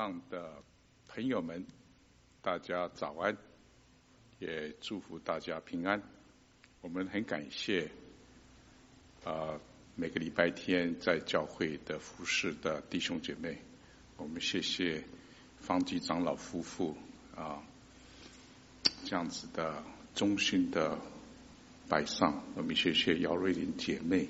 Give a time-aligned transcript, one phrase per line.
[0.00, 0.62] 上的
[1.08, 1.62] 朋友们，
[2.40, 3.36] 大家早安，
[4.38, 6.00] 也祝福大家平安。
[6.80, 7.90] 我们很感谢
[9.22, 9.60] 啊、
[9.96, 13.58] 每个礼拜天在教会的服侍的弟兄姐妹，
[14.16, 15.04] 我们谢谢
[15.58, 16.96] 方济长老夫妇
[17.36, 17.62] 啊，
[19.04, 20.98] 这样子的衷心的
[21.90, 22.42] 摆上。
[22.54, 24.26] 我们谢谢姚瑞玲姐妹，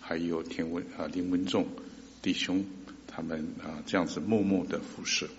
[0.00, 1.68] 还有田文啊林文仲
[2.20, 2.66] 弟兄。
[3.16, 5.30] 他们啊，这样子默默的服侍。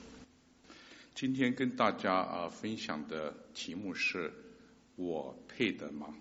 [1.14, 4.32] 今天跟大家啊分享的题目是
[4.96, 6.16] “我配得吗？”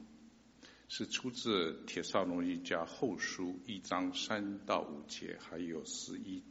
[0.90, 6.42] 是出自《帖撒罗尼迦后书》一章三到五节，还有十一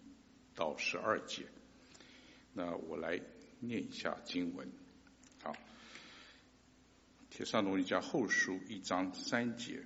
[0.55, 1.43] 到十二节。
[2.53, 3.19] 那我来
[3.59, 4.65] 念一下经文。
[5.41, 5.51] 好，
[7.29, 9.83] 《帖撒罗尼迦后书》一章三节，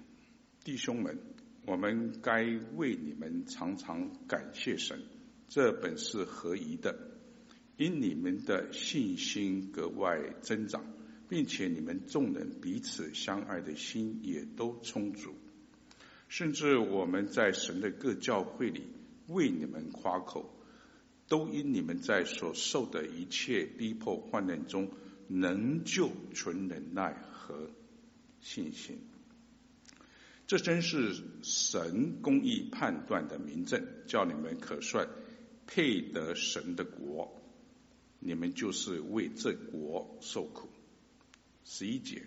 [0.63, 1.17] 弟兄们。
[1.65, 2.45] 我们该
[2.77, 5.03] 为你们常常感谢神，
[5.47, 6.97] 这本是合宜的，
[7.77, 10.85] 因你们的信心格外增长，
[11.29, 15.35] 并且你们众人彼此相爱的心也都充足，
[16.27, 18.83] 甚至我们在神的各教会里
[19.27, 20.53] 为你们夸口，
[21.27, 24.89] 都因你们在所受的一切逼迫患难中，
[25.29, 27.69] 仍旧存忍耐和
[28.41, 28.99] 信心。
[30.45, 35.09] 这真是神公义判断的明证，叫你们可算
[35.67, 37.39] 配得神的国。
[38.19, 40.67] 你们就是为这国受苦。
[41.63, 42.23] 十一节，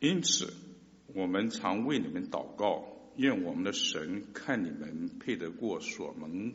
[0.00, 0.52] 因此
[1.06, 2.84] 我们常为你们祷告，
[3.16, 6.52] 愿我们的神看你们配得过所蒙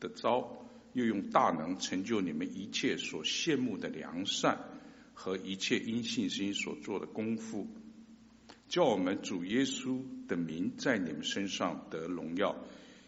[0.00, 4.66] 的招，又用大能成就你们一切所羡慕的良善。
[5.12, 7.68] 和一切因信心所做的功夫，
[8.70, 12.54] 叫我们主耶稣的名在你们身上得荣耀，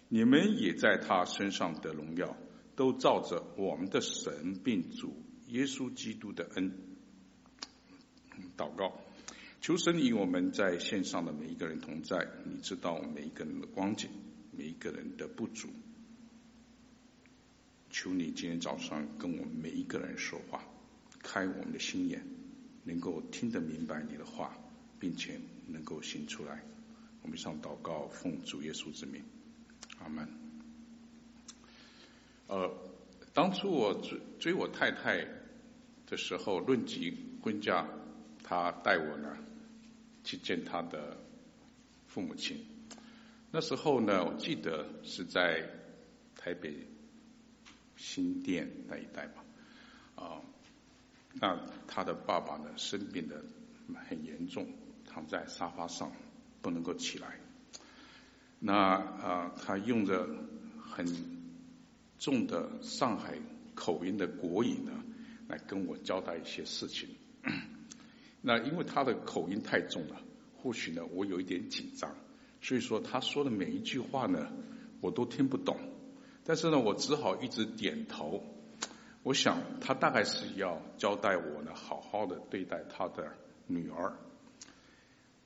[0.09, 2.37] 你们也在他身上得荣耀，
[2.75, 5.15] 都照着我们的神并主
[5.51, 6.73] 耶稣基督的恩。
[8.57, 9.01] 祷告，
[9.61, 14.11] 求神与我们在线上的每一个人同在，你知道每一个人的光景，
[14.51, 15.69] 每一个人的不足。
[17.89, 20.65] 求你今天早上跟我们每一个人说话。
[21.23, 22.27] 开我们的心眼，
[22.83, 24.59] 能够听得明白你的话，
[24.99, 26.63] 并且能够行出来。
[27.23, 29.23] 我们上祷告，奉主耶稣之名，
[29.99, 30.29] 阿门。
[32.49, 32.71] 呃，
[33.33, 35.27] 当初我追追我太太
[36.07, 37.87] 的时候，论及婚嫁，
[38.43, 39.37] 她带我呢
[40.25, 41.17] 去见她的
[42.07, 42.67] 父母亲。
[43.51, 45.69] 那时候呢，我记得是在
[46.37, 46.75] 台北
[47.97, 49.45] 新店那一带吧，
[50.17, 50.41] 啊。
[51.35, 53.43] 那他的爸爸呢，生病的
[54.07, 54.67] 很严重，
[55.13, 56.11] 躺在沙发上
[56.61, 57.39] 不能够起来。
[58.59, 60.27] 那啊，他用着
[60.81, 61.05] 很
[62.19, 63.35] 重的上海
[63.75, 64.93] 口音的国语呢，
[65.49, 67.09] 来跟我交代一些事情。
[68.41, 70.21] 那因为他的口音太重了，
[70.57, 72.15] 或许呢我有一点紧张，
[72.61, 74.53] 所以说他说的每一句话呢，
[75.01, 75.77] 我都听不懂。
[76.45, 78.45] 但是呢，我只好一直点头。
[79.25, 83.33] 我想他大概是要交代我呢，好好的对待他的
[83.67, 84.17] 女儿。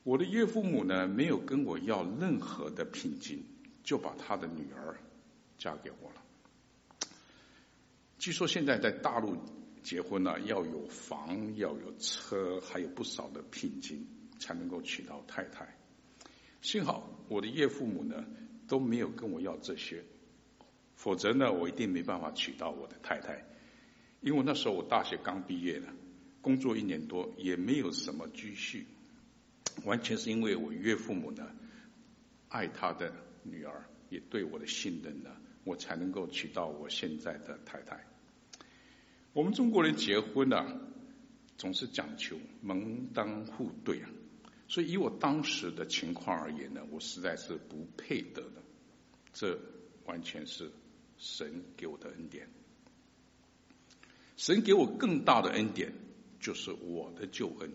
[0.07, 3.43] 我的岳父母呢，没有跟我要任何的聘金，
[3.83, 4.95] 就把他的女儿
[5.57, 7.09] 嫁给我了。
[8.17, 9.35] 据说现在在大陆
[9.83, 14.07] 结婚呢，要有房，要有车，还有不少的聘金，
[14.39, 15.77] 才能够娶到太太。
[16.61, 18.23] 幸好我的岳父母呢，
[18.65, 20.01] 都没有跟我要这些，
[20.95, 23.45] 否则呢，我一定没办法娶到我的太太。
[24.21, 25.93] 因为那时候我大学刚毕业了，
[26.39, 28.87] 工作一年多，也没有什么积蓄，
[29.83, 31.47] 完全是因为我岳父母呢
[32.49, 35.29] 爱他的女儿，也对我的信任呢，
[35.63, 38.05] 我才能够娶到我现在的太太。
[39.33, 40.81] 我们中国人结婚呢，
[41.57, 44.09] 总是讲求门当户对啊，
[44.67, 48.63] 所以以我当时的情况而言呢，我实在是不配得的，
[49.33, 49.59] 这
[50.05, 50.71] 完全是
[51.17, 52.47] 神给我的恩典。
[54.37, 55.91] 神给我更大的恩典，
[56.39, 57.71] 就是我的救恩。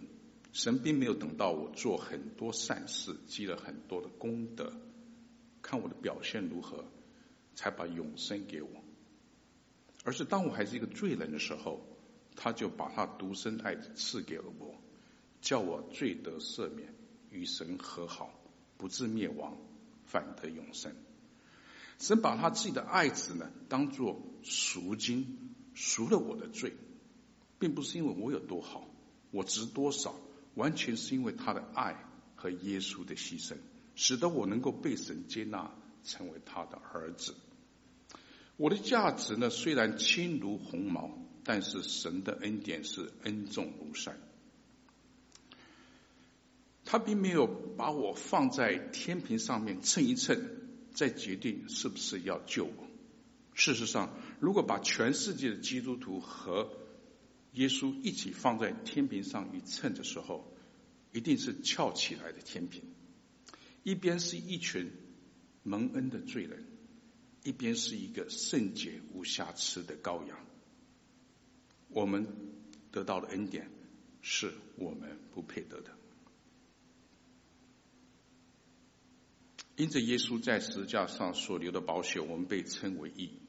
[0.52, 4.72] 神并没有等到我做很多善事，积了很多的功德，
[5.62, 6.84] 看我的表现如何，
[7.54, 8.69] 才把永生给我。
[10.04, 11.81] 而是当我还是一个罪人的时候，
[12.37, 14.75] 他就把他独生爱子赐给了我，
[15.40, 16.94] 叫我罪得赦免，
[17.31, 18.32] 与神和好，
[18.76, 19.56] 不至灭亡，
[20.04, 20.93] 反得永生。
[21.99, 25.38] 神把他自己的爱子呢，当作赎金。
[25.75, 26.75] 赎了我的罪，
[27.58, 28.87] 并不是因为我有多好，
[29.31, 30.14] 我值多少，
[30.54, 31.96] 完全是因为他的爱
[32.34, 33.56] 和耶稣的牺牲，
[33.94, 35.70] 使得我能够被神接纳，
[36.04, 37.34] 成为他的儿子。
[38.56, 41.10] 我的价值呢，虽然轻如鸿毛，
[41.43, 44.19] 但是神的恩典是恩重如山。
[46.84, 50.38] 他并没有把我放在天平上面称一称，
[50.93, 52.87] 再决定是不是要救我。
[53.54, 54.10] 事实上，
[54.40, 56.70] 如果把全世界的基督徒和
[57.52, 60.52] 耶稣一起放在天平上一称的时候，
[61.12, 62.82] 一定是翘起来的天平。
[63.82, 64.90] 一边是一群
[65.62, 66.64] 蒙恩的罪人，
[67.43, 70.38] 一边是一个圣洁无瑕疵的羔羊。
[71.88, 72.26] 我们
[72.90, 73.70] 得到的恩典
[74.22, 75.90] 是我们不配得的。
[79.76, 83.42] 因着耶稣在十字架上所流的宝血，我们被称为义。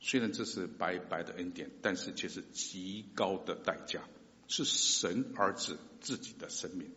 [0.00, 4.00] 虽然这是白白的恩典，但是却是极高的代价，
[4.48, 6.90] 是神儿子自己的生命。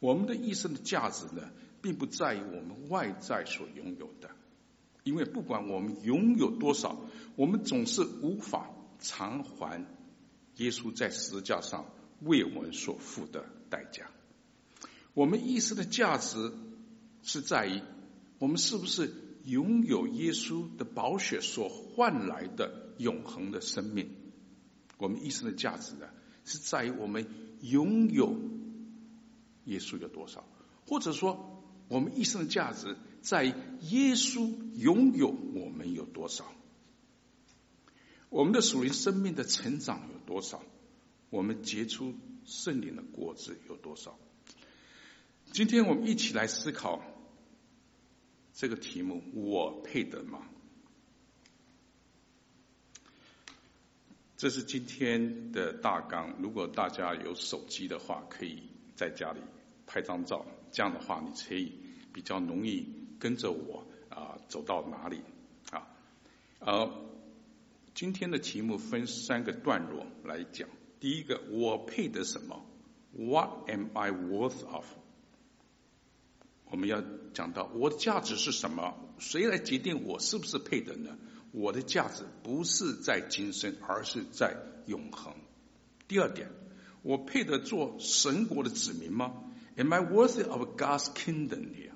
[0.00, 1.50] 我们的一生的价值呢，
[1.82, 4.30] 并不在于我们外在所拥有的，
[5.04, 6.98] 因为不管我们拥有多少，
[7.36, 8.70] 我们总是无法
[9.00, 9.86] 偿还
[10.56, 11.92] 耶稣在十字架上
[12.22, 14.10] 为我们所付的代价。
[15.14, 16.52] 我们一生的价值
[17.22, 17.82] 是在于。
[18.38, 19.10] 我们是不是
[19.46, 24.10] 拥有耶稣的宝血所换来的永恒的生命？
[24.98, 26.08] 我们一生的价值呢，
[26.44, 27.28] 是在于我们
[27.60, 28.36] 拥有
[29.66, 30.44] 耶稣有多少，
[30.88, 36.44] 或者说，我们一生的价值在于耶稣拥有我们有多少？
[38.28, 40.60] 我们的属灵生命的成长有多少？
[41.30, 42.14] 我们结出
[42.44, 44.18] 圣灵的果子有多少？
[45.52, 47.00] 今天我们一起来思考。
[48.56, 50.40] 这个题目我配得吗？
[54.38, 56.34] 这是今天的大纲。
[56.40, 58.62] 如果大家有手机的话，可以
[58.94, 59.40] 在家里
[59.86, 61.70] 拍张照，这样的话你可以
[62.14, 62.88] 比较容易
[63.18, 65.20] 跟着我啊走到哪里
[65.70, 65.86] 啊。
[66.60, 66.90] 呃，
[67.92, 70.66] 今天的题目分三个段落来讲。
[70.98, 72.64] 第一个，我配得什么
[73.12, 74.86] ？What am I worth of？
[76.68, 77.02] 我们要
[77.32, 78.94] 讲到我的价值是什么？
[79.18, 81.16] 谁来决定我是不是配得呢？
[81.52, 85.32] 我的价值不是在今生，而是在永恒。
[86.08, 86.50] 第二点，
[87.02, 89.44] 我配得做神国的子民吗
[89.76, 91.92] ？Am I worthy of God's kingdom here？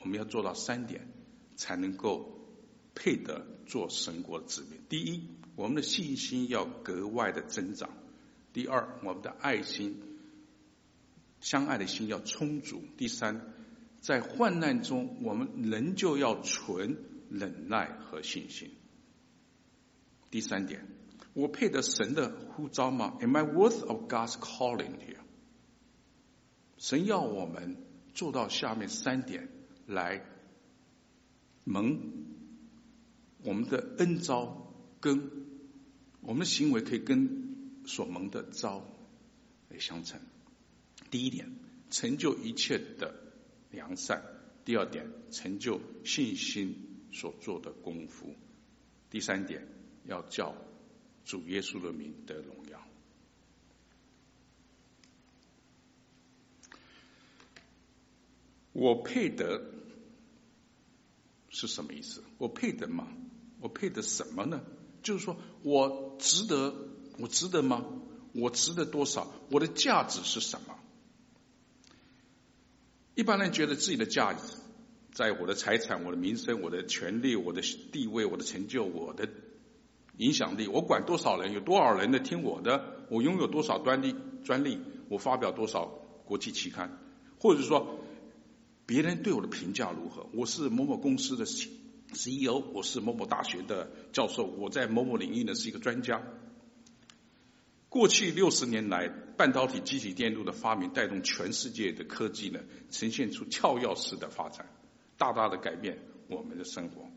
[0.00, 1.08] 我们要做到三点，
[1.56, 2.46] 才能够
[2.94, 4.80] 配得做神国的子民。
[4.88, 7.88] 第一，我们的信心要格外的增长；
[8.52, 10.00] 第二，我们的爱心、
[11.40, 13.52] 相爱的心要充足；第三。
[14.04, 16.98] 在患难中，我们仍旧要存
[17.30, 18.70] 忍耐和信心。
[20.30, 20.86] 第三点，
[21.32, 25.22] 我配得神的呼召吗？Am I worth of God's calling here？
[26.76, 27.78] 神要我们
[28.12, 29.48] 做到下面三点
[29.86, 30.22] 来
[31.64, 31.98] 蒙
[33.42, 35.30] 我们的恩召，跟
[36.20, 38.86] 我们的行为可以跟所蒙的召
[39.70, 40.20] 来相称。
[41.10, 41.50] 第一点，
[41.88, 43.23] 成就一切的。
[43.74, 44.22] 良善。
[44.64, 48.34] 第二点，成就信心所做的功夫。
[49.10, 49.68] 第三点，
[50.04, 50.54] 要叫
[51.24, 52.80] 主耶稣的名得荣耀。
[58.72, 59.62] 我配得
[61.48, 62.24] 是什么意思？
[62.38, 63.06] 我配得吗？
[63.60, 64.64] 我配得什么呢？
[65.02, 66.74] 就是说我值得，
[67.18, 67.84] 我值得吗？
[68.32, 69.32] 我值得多少？
[69.50, 70.73] 我的价值是什么？
[73.14, 74.56] 一般人觉得自己的价值，
[75.12, 79.28] 在我的财产、我的名声、我的权利、我的地位、我的成就、我的
[80.16, 85.86] 影响力，我管多少人，有多少人在听我的，我拥有多少专利、专利，我发表多少
[86.24, 86.98] 国际期刊，
[87.38, 88.00] 或者说
[88.84, 90.26] 别人对我的评价如何？
[90.32, 96.20] 我是某某公司的 CEO，我是某某大学的教授，我在某某领域呢是一个专家。
[97.94, 102.58] 过去六十年来，半导体、积体电路的发明带动全世界的科技呢，
[102.90, 104.66] 呈现出跳跃式的发展，
[105.16, 107.08] 大大的改变我们的生活。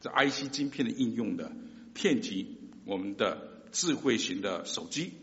[0.00, 1.50] 这 IC 晶片的应用的
[1.94, 5.14] 遍及我们的智慧型的手机、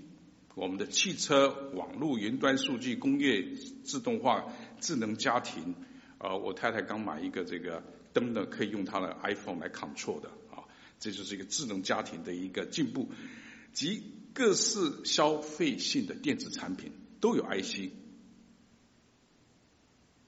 [0.55, 3.45] 我们的汽车、网络、云端数据、工业
[3.85, 5.73] 自动化、智能家庭。
[6.17, 7.81] 呃，我太太刚买一个这个
[8.11, 10.67] 灯呢，可以用她的 iPhone 来 control 的啊，
[10.99, 13.09] 这就是一个智能家庭的一个进步
[13.71, 14.19] 及。
[14.33, 17.91] 各式消费性的电子产品都有 IC，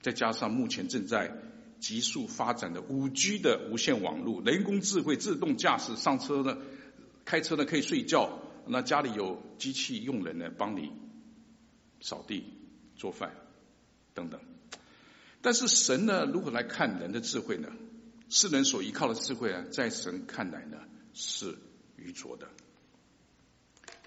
[0.02, 1.36] 再加上目前正在
[1.80, 6.58] 急速发展的五 G 的无线网络、人工智慧、自动驾驶，上车呢，
[7.24, 10.92] 开车呢可以睡觉，那家里有机器佣人呢帮你
[12.00, 12.44] 扫地、
[12.96, 13.34] 做饭
[14.14, 14.40] 等等。
[15.40, 17.68] 但是神呢，如何来看人的智慧呢？
[18.30, 20.78] 世人所依靠的智慧啊，在神看来呢
[21.12, 21.56] 是
[21.96, 22.48] 愚拙的。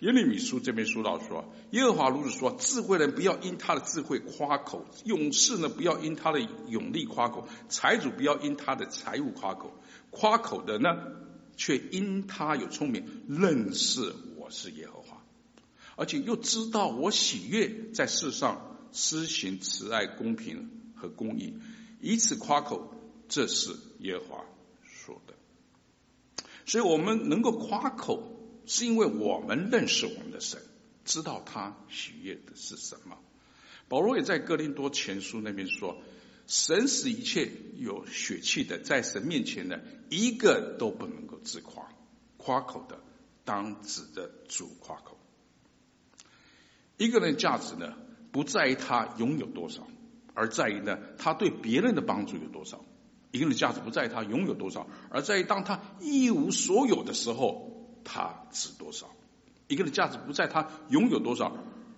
[0.02, 9.74] 耶利米书这边说到说，耶和华如此说：智慧人不要因他的智慧夸口，勇士呢不要因他的勇力夸口，财主不要因他的财物夸口，
[10.12, 10.90] 夸口的呢
[11.56, 15.24] 却因他有聪明，认识我是耶和华，
[15.96, 21.56] 而且又知道我喜悦在世上施行慈爱、公平和公义，
[22.02, 22.94] 以此夸口，
[23.28, 24.46] 这是耶和华
[24.84, 25.34] 说的。
[26.68, 28.36] 所以我们能够夸口。
[28.68, 30.62] 是因为我们认识我们的神，
[31.06, 33.18] 知道他喜悦的是什么。
[33.88, 36.02] 保罗也在哥林多前书那边说
[36.48, 41.88] ：“神使一切有血气的，在神面前呢，一个都不能够自夸。
[42.36, 43.00] 夸口的，
[43.46, 45.18] 当指着主夸口。
[46.98, 47.94] 一个人的价值呢，
[48.34, 49.88] 不在于他拥有多少，
[50.34, 52.84] 而在于呢，他对别人的帮助有多少。
[53.32, 57.74] 一个人的价值不在于他拥有多少，而在于当他一无所有的时候。”
[58.08, 59.08] 他值多少？
[59.68, 61.58] 一个人的价值不在他拥有多少，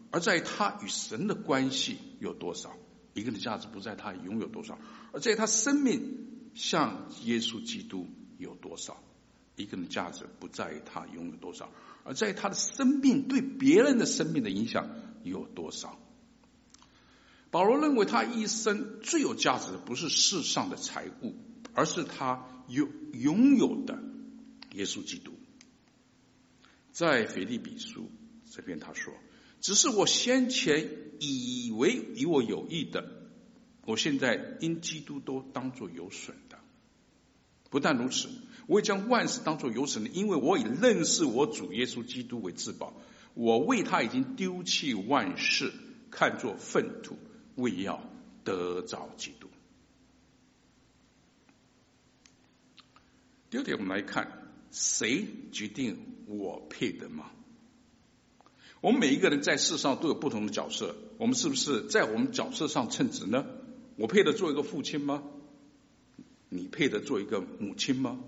[0.09, 2.73] 而在于他与神的关系有多少。
[3.13, 4.77] 一个人的价值不在他拥有多少，
[5.13, 8.97] 而在他生命像耶稣基督有多少。
[9.55, 11.69] 一个人的价值不在于他拥有多少，
[12.03, 14.89] 而在于他的生命对别人的生命的影响
[15.23, 15.97] 有多少。
[17.51, 21.35] 保罗认为他一生最有价值的不是世上的财物，
[21.73, 23.99] 而是他有拥有的
[24.73, 25.33] 耶稣基督。
[26.99, 28.11] 在腓立比书
[28.51, 29.13] 这边他说
[29.61, 30.85] ：“只是我先前
[31.21, 33.09] 以为与我有益的，
[33.85, 36.59] 我现在因基督都当作有损的。
[37.69, 38.27] 不但如此，
[38.67, 42.93] 我也将万事当作有损的，因为我以认识我主耶稣基督为至宝。
[43.33, 45.71] 我为他已经丢弃万事，
[46.11, 47.17] 看作粪土，
[47.55, 48.03] 为要
[48.43, 49.47] 得着基督。”
[53.49, 54.48] 第二点，我们来看。
[54.71, 55.97] 谁决定
[56.27, 57.31] 我配得吗？
[58.81, 63.45] 我们每一个人在世上都有不同的角色，我们是不是在我们角色上称职呢？
[63.97, 65.23] 我配得做一个父亲吗？
[66.47, 68.19] 你配得做一个母亲吗？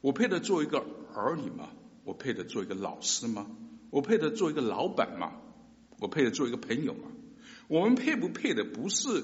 [0.00, 0.84] 我配得做一个
[1.14, 1.68] 儿女吗？
[2.04, 3.46] 我配得做一个老师吗？
[3.90, 5.32] 我配得做一个老板吗？
[5.98, 7.10] 我配得做一个朋友吗？
[7.68, 9.22] 我们配不配的不是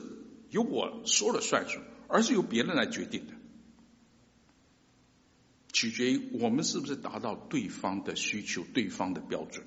[0.50, 3.32] 由我说了算数，而是由别人来决定的。
[5.72, 9.64] 取决于我们是不是达到对方的需求、对方的标准。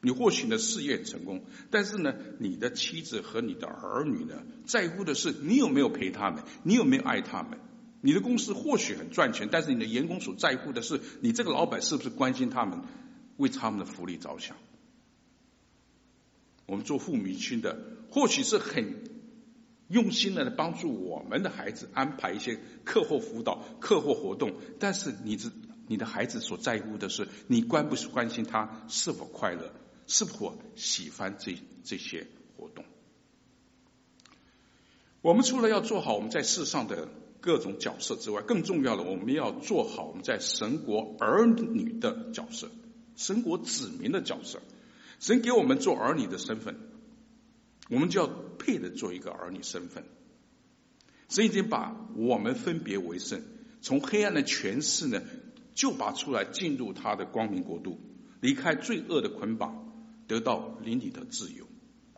[0.00, 7.58] 你或许呢事业成功，但是呢，你的妻子和你的儿女呢，在乎的是你有没有陪他们，你有没有爱他们。
[8.00, 12.82] 你的公司或许很赚钱，但是你的员工所在乎的是你这个老板是不是关心他们，
[13.38, 14.56] 为他们的福利着想。
[16.66, 17.78] 我们做父母亲的，
[18.10, 19.07] 或许是很。
[19.88, 25.50] 用心的来帮助我们的孩子安排一些课后辅导、课后活动，但是你这
[25.86, 29.72] 你的孩子所在乎的是你关不关心他是否快乐，
[30.06, 32.26] 是否喜欢这这些
[32.56, 32.84] 活动。
[35.22, 37.08] 我们除了要做好我们在世上的
[37.40, 42.68] 各种角色之外，更重要的，我们要做好我们在神国儿女的角色、
[43.16, 44.60] 神国子民的角色。
[45.20, 46.78] 神给我们做儿女的身份。
[47.88, 50.04] 我们就要配的做一个儿女身份，
[51.28, 53.42] 神已经把我们分别为圣，
[53.80, 55.22] 从黑暗的权势呢，
[55.74, 57.98] 就拔出来进入他的光明国度，
[58.40, 59.92] 离开罪恶的捆绑，
[60.26, 61.66] 得到灵里的自由。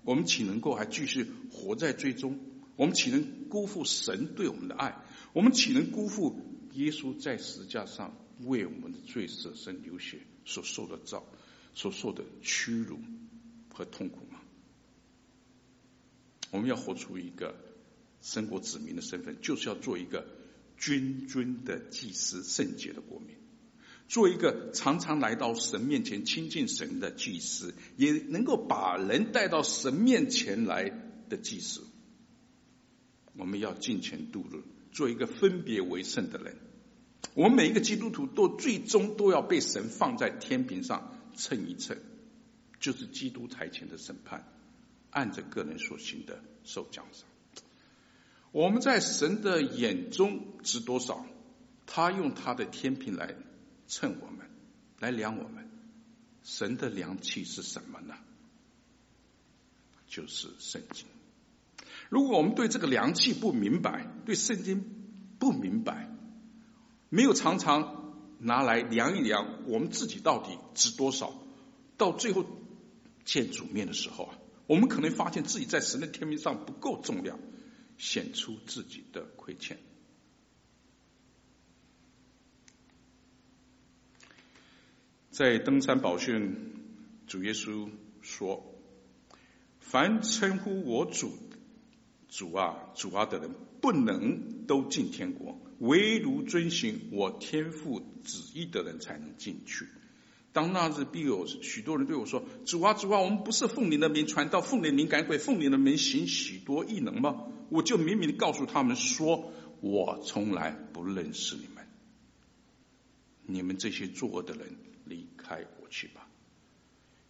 [0.03, 2.39] 我们岂能够还继续活在罪中？
[2.77, 4.97] 我们岂能辜负神对我们的爱？
[5.35, 6.41] 我们岂能辜负
[6.73, 11.27] 耶稣在十字架上为我们的罪舍身流血所受的造、
[11.75, 12.99] 所受的屈辱
[13.75, 14.30] 和痛苦？
[16.51, 17.55] 我们要活出一个
[18.21, 20.27] 神国子民的身份，就是要做一个
[20.77, 23.37] 君尊的祭司、圣洁的国民，
[24.09, 30.91] 做一个常常来到神面前亲近神的祭司，也能够把人带到神面前来
[31.29, 31.83] 的祭司。
[33.37, 36.57] 我们要敬前度日，做一个分别为圣的人。
[37.35, 41.97] 我们每一个基督徒都最终都要被神放在天平上称一称，
[42.81, 44.45] 就是基督台前的审判。
[45.11, 47.27] 按着个人所行的受奖赏。
[48.53, 51.25] 我们在神的眼中值多少？
[51.87, 53.35] 他用他的天平来
[53.89, 54.49] 称我们，
[54.99, 55.69] 来量我们。
[56.43, 58.15] 神的量器是什么呢？
[60.09, 61.07] 就是圣经。
[62.09, 64.85] 如果我们对这个量器不明白，对圣经
[65.39, 66.09] 不明白，
[67.09, 71.33] 没有常常拿来量一量我们自己到底值多少，
[71.97, 72.45] 到最后
[73.25, 74.39] 见主面的时候啊。
[74.71, 77.41] 我们可能发现自己在神的天平上不够重量
[77.99, 79.81] 显出自己的亏欠。
[85.33, 86.55] 在登山宝训
[87.27, 87.91] 主耶稣
[88.23, 88.81] 说
[89.81, 91.37] 凡称呼我主
[92.29, 99.89] 主啊主啊的人不能都进天国唯独遵循我天父旨意的人才能进去。
[100.53, 111.87] 当那日必有许多人对我说：“主啊，主啊，我们不是奉你的名传道，奉你的名赶鬼，奉你的名行许多异能吗？”我就明明告诉他们说：“我从来不认识你们，
[113.47, 116.27] 你们这些作恶的人，离开我去吧。”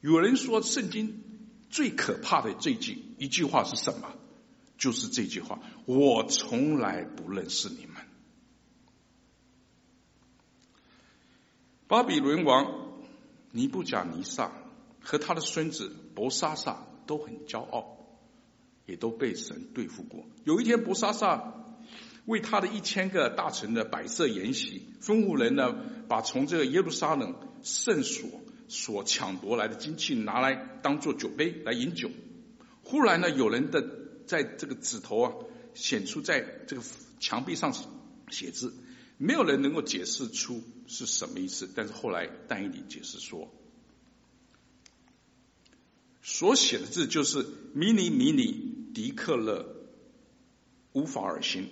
[0.00, 1.22] 有人说，圣经
[1.68, 4.14] 最可怕的这句一句话是什么？
[4.78, 7.96] 就是这句话：“我从来不认识你们。”
[11.86, 12.79] 巴比伦王。
[13.52, 14.52] 尼布甲尼撒
[15.00, 17.96] 和他的孙子伯沙撒都很骄傲，
[18.86, 20.24] 也都被神对付过。
[20.44, 21.54] 有一天，伯沙撒
[22.26, 25.74] 为他的一千个大臣的摆设筵席，吩咐人呢，
[26.06, 28.28] 把从这个耶路撒冷圣所
[28.68, 32.10] 所抢夺来的金器拿来当做酒杯来饮酒。
[32.84, 33.84] 忽然呢，有人的
[34.26, 35.32] 在这个指头啊
[35.74, 36.82] 显出在这个
[37.18, 37.74] 墙壁上
[38.28, 38.74] 写字。
[39.22, 43.52] 没有人能够解释出是什么意思，但是后来但以理解释说，
[46.22, 49.76] 所写的字就是“迷你迷你迪克勒
[50.94, 51.68] 乌法尔新”。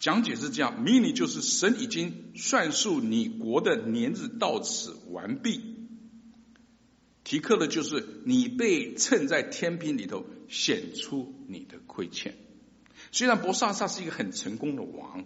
[0.00, 5.60] 讲解是这样：迷你就是神已经算数你国的年日到此完毕；
[7.22, 12.36] 提克勒就是你被称在天平里头显出你的亏欠。
[13.12, 15.24] 虽然伯萨萨是一个很成功的王。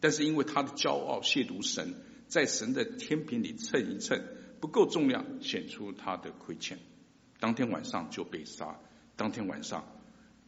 [0.00, 1.94] 但是因为他的骄傲亵渎神，
[2.28, 4.22] 在神的天平里称一称
[4.60, 6.78] 不够重量，显出他的亏欠，
[7.40, 8.78] 当天晚上就被杀。
[9.16, 9.84] 当天晚上，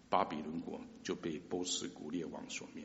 [0.08, 2.84] 巴比伦国就被波斯古列王所灭。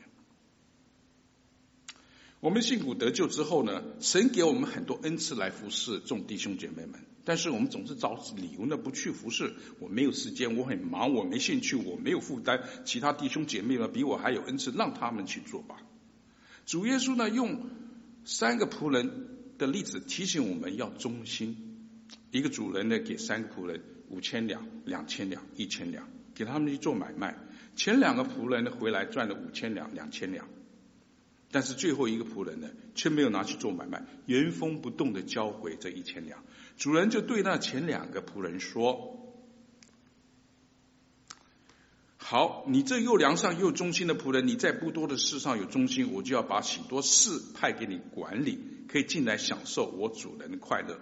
[2.40, 9.54] 我们信主得救之后呢，神给我们很多恩赐来服侍众弟兄姐妹们，但是我们总是找理由呢不去服侍。
[9.78, 12.62] 我没有时间，我很忙，我没兴趣，我没有负担。
[12.84, 15.76] 其他弟兄姐妹们比我还有恩赐，让他们去做吧。
[16.66, 17.60] 主耶稣呢，用
[18.24, 21.56] 三个仆人的例子提醒我们要忠心。
[22.32, 27.38] 一个主人呢，给三个仆人五千两、两千两、一千两，给他们去做买卖。
[27.76, 30.48] 前两个仆人呢，回来赚了五千两、两千两，
[31.52, 36.42] 但是最后一个仆人呢，却没有拿去做买卖，原封不动的交回这一千两。
[36.76, 39.22] 主人就对那前两个仆人说。
[42.28, 48.58] 好，你这又良善又忠心的仆人，你在不多的事上有忠心，我就要把许多事派给你管理，
[48.88, 50.98] 可以进来享受我主人的快乐。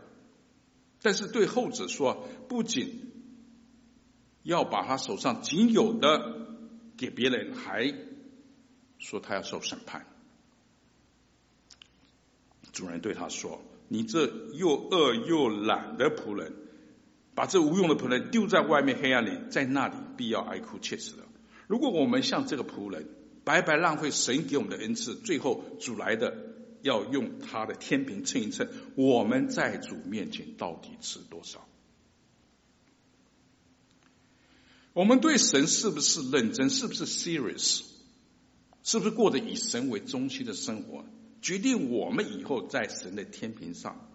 [1.00, 3.10] 但是对后者说，不仅
[4.42, 6.46] 要把他手上仅有的
[6.98, 7.94] 给别人，还
[8.98, 10.04] 说他要受审判。
[12.70, 16.52] 主人对他说：“你这又饿又懒的仆人。”
[17.34, 21.24] 把这无用的仆人丢在外面黑暗里，在那里必要哀哭切齿的。
[21.66, 23.08] 如果我们像这个仆人，
[23.42, 26.36] 白白浪费神给我们的恩赐，最后主来的
[26.82, 31.66] 要用他的天平称一称，我们在主面前到底值多少？
[34.92, 36.70] 我们对神是不是认真？
[36.70, 37.82] 是不是 serious？
[38.84, 41.04] 是不是过着以神为中心的生活？
[41.42, 44.08] 决定我们以后在神的天平上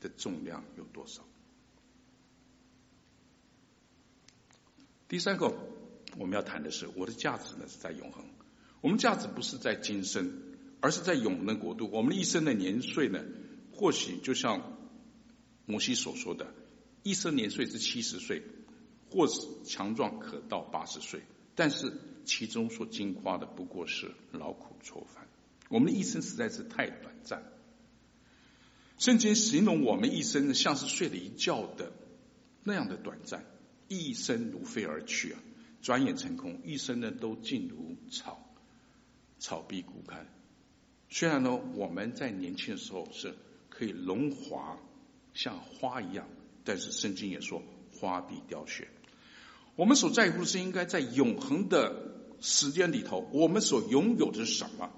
[0.00, 1.22] 的重量有多少？
[5.12, 5.54] 第三个
[6.16, 8.24] 我们要谈的是，我的价值呢是在永恒。
[8.80, 10.32] 我们价值不是在今生，
[10.80, 11.86] 而是在永恒的国度。
[11.92, 13.22] 我们一生的年岁呢，
[13.74, 14.74] 或许就像
[15.66, 16.54] 摩西所说的，
[17.02, 18.42] 一生年岁是七十岁，
[19.10, 21.20] 或是强壮可到八十岁，
[21.54, 21.92] 但是
[22.24, 25.28] 其中所经花的不过是劳苦愁烦。
[25.68, 27.52] 我们的一生实在是太短暂。
[28.96, 31.92] 圣经形容我们一生呢，像是睡了一觉的
[32.64, 33.44] 那样的短暂。
[33.92, 35.38] 一生如飞而去啊，
[35.82, 36.60] 转眼成空。
[36.64, 38.44] 一生呢，都尽如草，
[39.38, 40.26] 草必枯干。
[41.08, 43.34] 虽然呢，我们在年轻的时候是
[43.68, 44.78] 可以荣华
[45.34, 46.26] 像花一样，
[46.64, 47.62] 但是圣经也说
[47.98, 48.88] 花必凋谢。
[49.76, 54.90] 我们所在乎的是应该在永恒的时间里头，我们所拥有的是什么？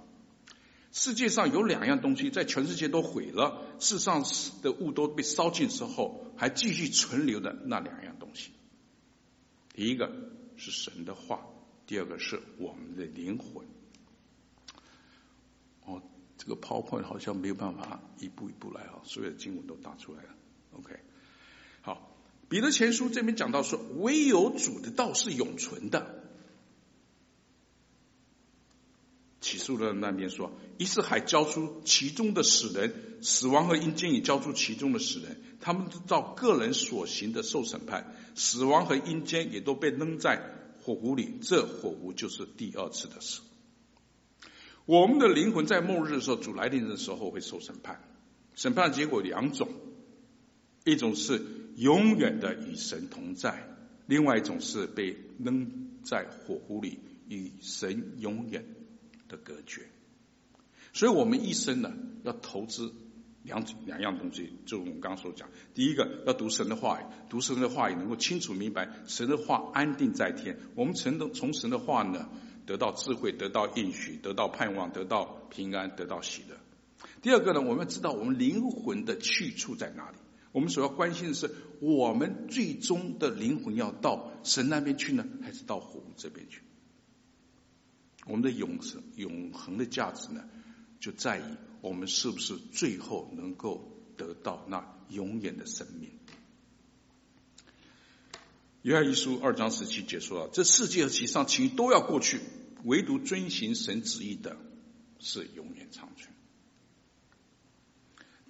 [0.93, 4.25] 世界上有两样东西，在全世界都毁了，世上
[4.63, 8.53] 的物都被烧尽之后，还继续存留的那两样东西。
[9.75, 10.11] 第一个
[10.57, 11.47] 是神的话，
[11.87, 13.67] 第二个是我们的灵魂。
[15.85, 16.01] 哦，
[16.39, 20.29] 这个 PowerPoint 好像没有办法一步一步来啊，所有的经文都打出来了。
[20.79, 20.97] OK，
[21.83, 22.17] 好，
[22.49, 26.24] 彼得前书这边讲到说，唯有主的道是永存的。
[29.45, 40.43] 起诉的那边说，于是还交出其中的死人，死亡和阴间也交出其中的死人，他们都照个人所行的受审判，死亡和阴间也都被扔在
[40.83, 43.43] 火湖里，这火湖就是第二次的死。
[44.87, 48.01] 我们的灵魂在末日的时候，主来临的时候会受审判，
[48.55, 49.69] 审判结果两种，
[50.87, 51.43] 一种是
[51.77, 53.69] 永远的与神同在，
[54.07, 58.65] 另外一种是被扔在火湖里与神永远
[59.35, 59.83] 的隔绝。
[60.93, 61.93] 所以我们一生呢，
[62.23, 62.93] 要投资
[63.43, 72.29] 两两样东西，就我们刚刚所讲，第一个要读神的话语，读神的话语能够清楚明白神的话安定在天，我们从从神的话呢。
[72.67, 76.57] 得到智慧，得到应许，得到盼望，得到平安，得到喜乐。
[77.21, 80.17] 第二个呢，我们要知道我们灵魂的去处在哪里。
[80.51, 86.63] 我们所要关心的是，我们最终的灵魂要到神那边去呢，还是到火这边去？
[88.27, 90.45] 我们的永生、永恒的价值呢，
[91.01, 91.43] 就在于
[91.81, 96.11] 我们是不是最后能够得到那永远的生命。
[98.83, 102.41] 约翰一书二章十七节说了：“这世界和其上情都要过去，
[102.85, 104.57] 唯独遵行神旨意的，
[105.19, 106.29] 是永远长存。”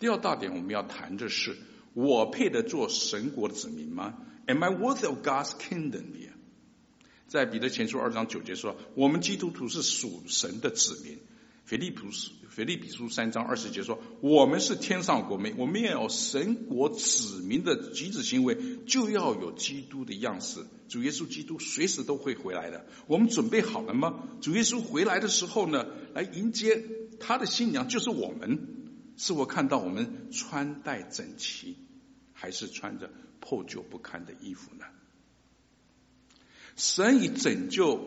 [0.01, 1.57] 第二大点我们要谈的是：
[1.93, 6.07] 我配得做神国子民吗？Am I worthy of God's kingdom？
[7.27, 11.19] 在彼得前书二章九节说：“我们基督徒是属神的子民。”
[11.65, 12.31] 腓利普斯。
[12.51, 18.57] 腓立比书三章二十节说：“我们是天上国民，我们要有神国子民的举止行为，
[18.87, 20.65] 就要有基督的样式。
[20.89, 22.87] 主耶稣基督随时都会回来的。
[23.09, 24.23] 我们准备好了吗？
[24.41, 26.85] 主耶稣回来的时候呢，来迎接
[27.19, 28.69] 他的新娘，就是我们。
[29.17, 31.77] 是我看到我们穿戴整齐，
[32.33, 33.11] 还是穿着
[33.41, 34.85] 破旧不堪的衣服呢？
[36.77, 38.01] 神以拯救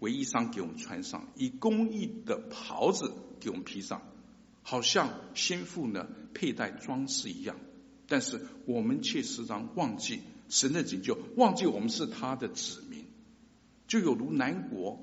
[0.00, 4.00] 为衣裳给我们穿上，以公义的袍子。”给我们披上，
[4.62, 7.58] 好像新妇呢佩戴装饰一样，
[8.08, 13.04] 但是我们却时常忘记神的拯救，忘记我们是他的子民，
[13.86, 14.98] 就有如南国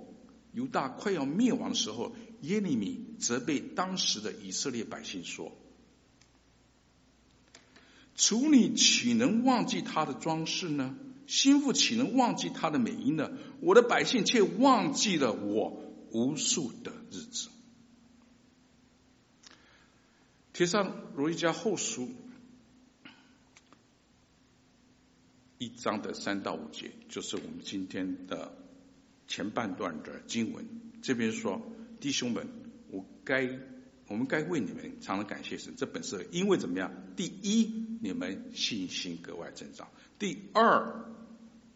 [0.54, 5.52] 犹大快要灭亡的时候，耶利米责备当时的以色列百姓说
[8.18, 10.96] ：“处女岂能忘记他的装饰呢？
[11.32, 13.32] 心腹岂能忘记他的美音呢？
[13.62, 17.48] 我的百姓却忘记了我无数的日子。”
[20.52, 20.84] 帖撒
[21.16, 22.10] 罗一家后书
[25.58, 28.54] 一章的三到五节，就是我们今天的
[29.26, 30.68] 前半段的经文。
[31.02, 31.62] 这边说
[32.02, 32.46] ：“弟兄们，
[32.90, 33.58] 我该
[34.08, 35.76] 我们该为你们常常感谢神。
[35.78, 36.92] 这本是因为怎么样？
[37.16, 39.88] 第一，你们信心格外增长；
[40.20, 41.06] 第二，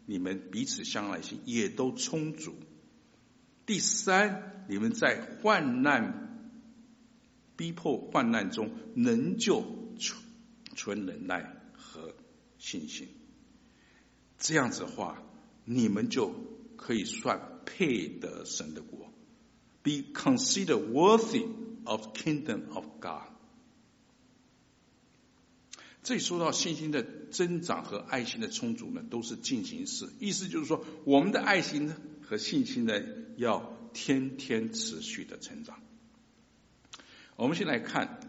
[0.06, 2.52] 你们彼此相爱心也都充足；
[3.66, 6.22] 第三，你们在患难。”
[7.56, 9.62] 逼迫患难中，能就
[9.98, 10.22] 存
[10.74, 12.14] 存忍耐和
[12.58, 13.08] 信心，
[14.38, 15.22] 这样子的话，
[15.64, 16.34] 你们就
[16.76, 19.10] 可以算配得神的国
[19.82, 21.48] ，be considered worthy
[21.84, 23.35] of kingdom of God。
[26.06, 32.92] 这里说到信心的增长和爱心的充足呢，都是进行式，意思就是说，我们的爱心呢和信心呢，
[33.36, 35.82] 要天天持续的成长。
[37.34, 38.20] 我们先来看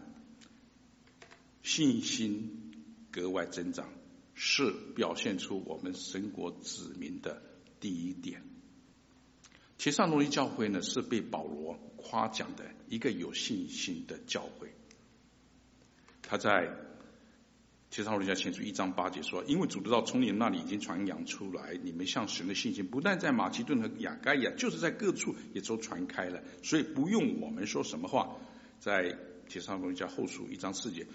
[1.62, 2.72] 信心
[3.12, 3.88] 格外增长，
[4.34, 7.40] 是表现出我们神国子民的
[7.78, 8.42] 第一点。
[9.76, 14.74] 帖撒罗尼教会呢，是被保罗夸奖的一个有信心的教会。
[16.22, 16.74] 他在
[17.90, 28.36] 帖撒罗尼迦前书一章八节说：“因为主的道从你们那里已经传扬出来，你们向神的信心不但在马其顿和亚该亚，就是在各处也都传开了，所以不用我们说什么话。”
[28.78, 31.06] 在帖撒罗尼迦后书一章四节，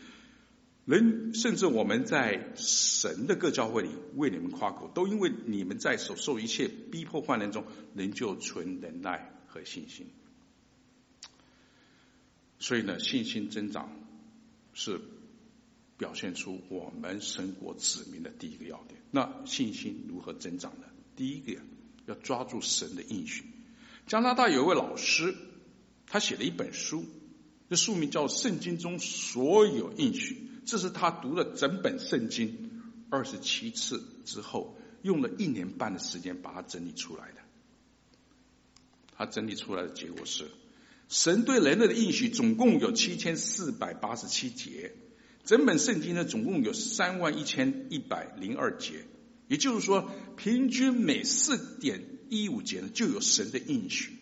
[0.86, 7.64] 人甚至我们在神的各教会里为你们夸口，都因为你们在所受一切逼迫患难中，
[7.96, 10.08] 仍旧存忍耐和信心。
[12.60, 13.90] 所以呢，信心增长
[14.74, 15.00] 是
[16.04, 19.00] 表现出我们神国子民的第一个要点。
[19.10, 20.88] 那信心如何增长呢？
[21.16, 21.62] 第一个
[22.08, 23.46] 要抓住神的应许。
[24.06, 25.34] 加拿大有一位老师，
[26.06, 27.06] 他写了一本书。
[27.70, 30.36] 这书名叫《圣经中所有应许》，
[30.66, 37.38] 这是他读了整本圣经二十七次之后，用了一年半的时间把它整理出来的。
[39.16, 40.52] 他整理出来的结果是，
[41.08, 44.94] 神对人类的应许总共有七千四百八十七节，
[45.44, 49.06] 整本圣经呢总共有三万一千一百零二节，
[49.48, 54.14] 也就是说，平均每四点一五节呢就有神的应许。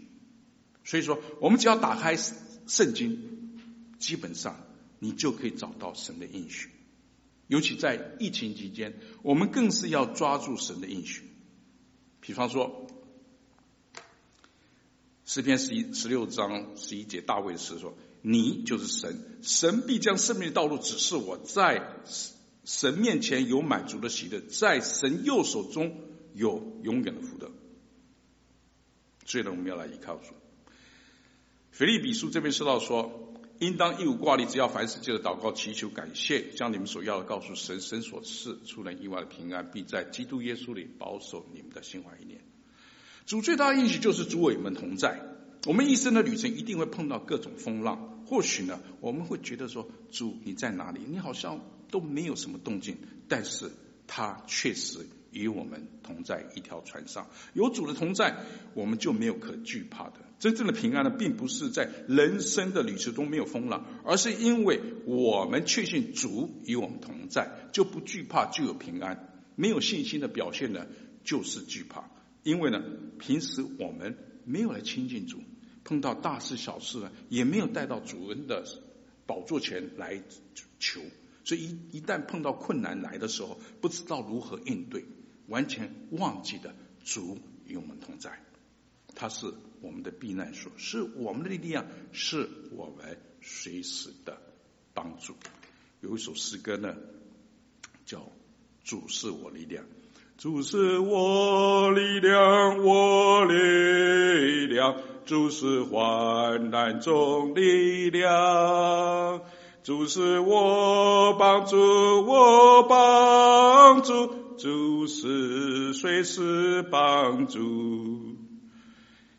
[0.83, 3.59] 所以说，我们只要打开圣经，
[3.99, 4.65] 基本上
[4.97, 6.69] 你就可以找到神的应许。
[7.47, 11.21] 尤其在疫情期间，我们更是要抓住神的应许。
[12.19, 12.87] 比方说，
[15.25, 21.95] 诗篇十一十六章十一节，大卫的诗说：“你就是神，神必将生命的道路指示我，在
[22.63, 25.97] 神面前有满足的喜乐，在神右手中
[26.33, 27.51] 有永远的福德。”
[29.25, 30.33] 所以呢，我们要来依靠主。
[31.71, 42.41] 腓立比书这边说到说，应当一无挂虑，只要凡事借着祷告、祈求、感谢，将你们所要的告诉神，神所赐出人意外的平安，必在基督耶稣里保守你们的心怀意念。
[43.25, 45.21] 主最大的应许就是主与我们同在。
[45.67, 51.01] 我们一生的旅程一定会碰到各种风浪，或许呢，我们会觉得说，主你在哪里？
[51.05, 52.95] 你好像都没有什么动静，
[53.27, 53.69] 但是
[54.07, 55.05] 他确实。
[55.33, 58.35] 与我们同在一条船上，有主的同在，
[58.73, 60.15] 我们就没有可惧怕的。
[60.39, 69.41] 真正的平安呢，并不是在人生的旅程中没有风浪，而是因为我们确信主与我们同在，就不惧怕，就有平安。
[69.55, 70.85] 没有信心的表现呢，
[71.23, 72.09] 就是惧怕。
[72.43, 72.83] 因为呢，
[73.17, 75.39] 平时我们没有来亲近主，
[75.83, 78.65] 碰到大事小事呢，也没有带到主人的
[79.25, 80.21] 宝座前来
[80.79, 81.01] 求，
[81.43, 85.05] 所以一一旦碰到困难来的时候，不知道如何应对。
[85.47, 88.39] 完全忘记的主与我们同在，
[89.15, 94.41] 他是我们的避难所，是我们的力量，是我们随时的
[94.93, 95.35] 帮助。
[95.99, 96.95] 有一首诗歌呢，
[98.05, 98.19] 叫
[98.85, 99.83] 《主是我力量》，
[100.37, 109.41] 主是我力量，我力量，主是患难中力量，
[109.81, 111.77] 主是我帮助，
[112.27, 114.57] 我帮助。
[114.57, 118.35] 主是随时帮助。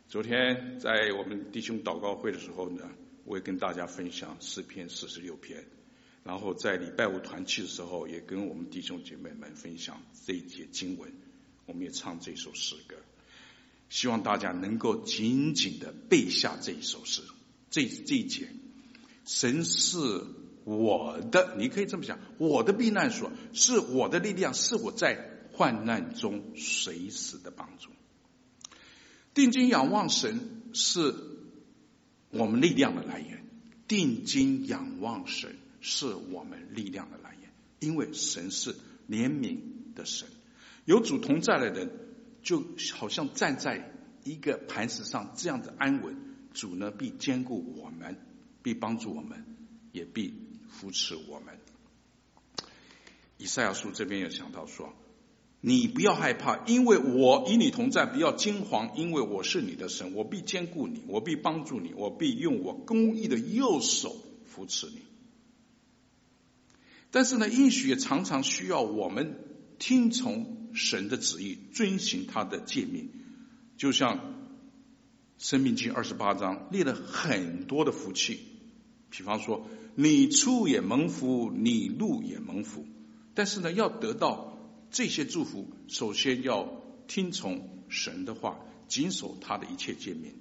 [0.07, 2.89] 昨天在我们弟兄祷告会的时候呢，
[3.23, 5.63] 我也跟大家分享诗篇四十六篇，
[6.23, 11.13] 然后在礼拜五团契的时候，也跟我们弟兄姐妹们分享这一节经文，
[11.67, 12.95] 我们也唱这首诗歌，
[13.93, 17.21] 希望大家能够紧紧的背下这一首诗，
[17.69, 18.49] 这这一节，
[19.23, 19.99] 神是。
[20.65, 27.89] 我的，你可以这么想，我的避难所是我的力量，是我在患难中随时的帮助。
[29.33, 30.39] 定睛仰望神，
[30.71, 31.13] 是
[32.29, 33.45] 我们力量的来源。
[33.89, 37.51] 定睛仰望神，是我们力量的来源，
[37.81, 38.73] 因为神是
[39.09, 39.57] 怜悯
[39.95, 40.29] 的神。
[40.85, 41.91] 有主同在的人，
[42.43, 43.91] 就好像站在
[44.23, 46.15] 一个磐石上，这样的安稳。
[46.53, 48.15] 主呢，必坚固我们，
[48.61, 49.43] 必帮助我们，
[49.91, 50.33] 也必。
[50.75, 51.59] 扶持我们。
[53.37, 54.91] 以赛亚书这边有想到说
[55.61, 64.15] ：“你不要害怕，因为我与你同在；不要惊惶，因为我是你的神，我必坚固你，我必帮助你，我必用我公义的右手
[64.47, 65.03] 扶持你。”
[67.11, 69.37] 但是呢，应许也常常需要我们
[69.83, 73.09] 听从神的旨意，遵循他的诫命。
[73.75, 74.17] 就像
[75.37, 78.39] 《生命经》二十八章列了很多的福气，
[79.09, 79.67] 比方说。
[79.95, 82.83] 你出也蒙福，你入也蒙福。
[83.35, 84.57] 但是呢，要得到
[84.89, 90.33] 这些祝福，首先要听从神的话，谨守他的一切诫命。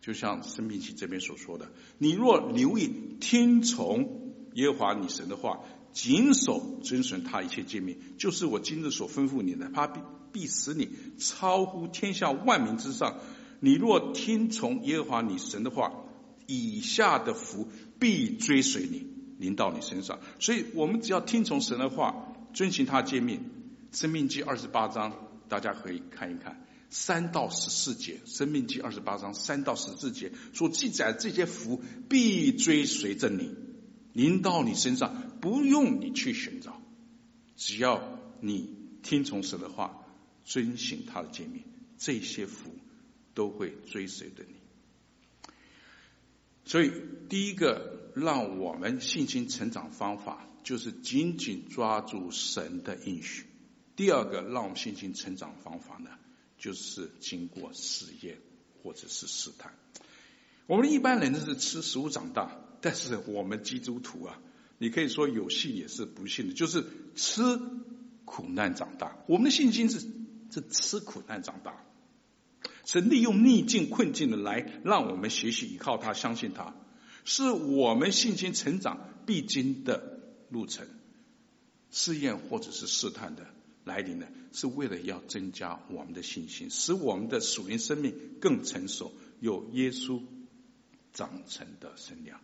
[0.00, 10.00] 就像生命记这边所说的：“你若留意听从耶和华你神的话，谨守遵循他一切诫命，就是我今日所吩咐你的，他必
[10.32, 13.18] 必使你超乎天下万民之上。
[13.60, 15.92] 你若听从耶和华你神的话，
[16.46, 17.68] 以下的福。”
[18.00, 20.20] 必追随你，临到你身上。
[20.38, 23.44] 所以，我们只要听从神的话，遵循他诫命。
[23.92, 25.12] 生命记二十八章，
[25.50, 28.22] 大家可以看一看，三到十四节。
[28.24, 33.54] 生命记二十八章三到十四节所记载这些福，必追随着你，
[34.14, 36.80] 临到你身上，不用你去寻找，
[37.56, 40.04] 只要你听从神的话，
[40.44, 41.62] 遵行他的诫命，
[41.98, 42.70] 这些福
[43.34, 44.54] 都会追随着你。
[46.64, 46.92] 所以，
[47.28, 53.46] 第一个让我们信心成长方法，就是紧紧抓住神的应许。
[53.96, 56.10] 第二个让我们信心成长方法呢，
[56.58, 58.38] 就是经过试验
[58.82, 59.74] 或者是试探。
[60.66, 64.40] 我们一般人都是吃食物长大，但是我们基督徒啊，
[64.82, 67.42] 你可以说有信也是不信的，就是吃
[68.24, 69.22] 苦难长大。
[69.26, 70.00] 我们的信心是
[70.50, 71.84] 是吃苦难长大。
[72.86, 76.74] 神利用逆境困境的来让我们学习依靠他，相信他，
[77.26, 80.86] 是我们信心成长必经的路程。
[81.90, 83.46] 试验或者是试探的
[83.84, 90.22] 来临呢，是为了要增加我们的信心，使我们的属灵生命更成熟、有耶稣
[91.12, 92.40] 长成的身量。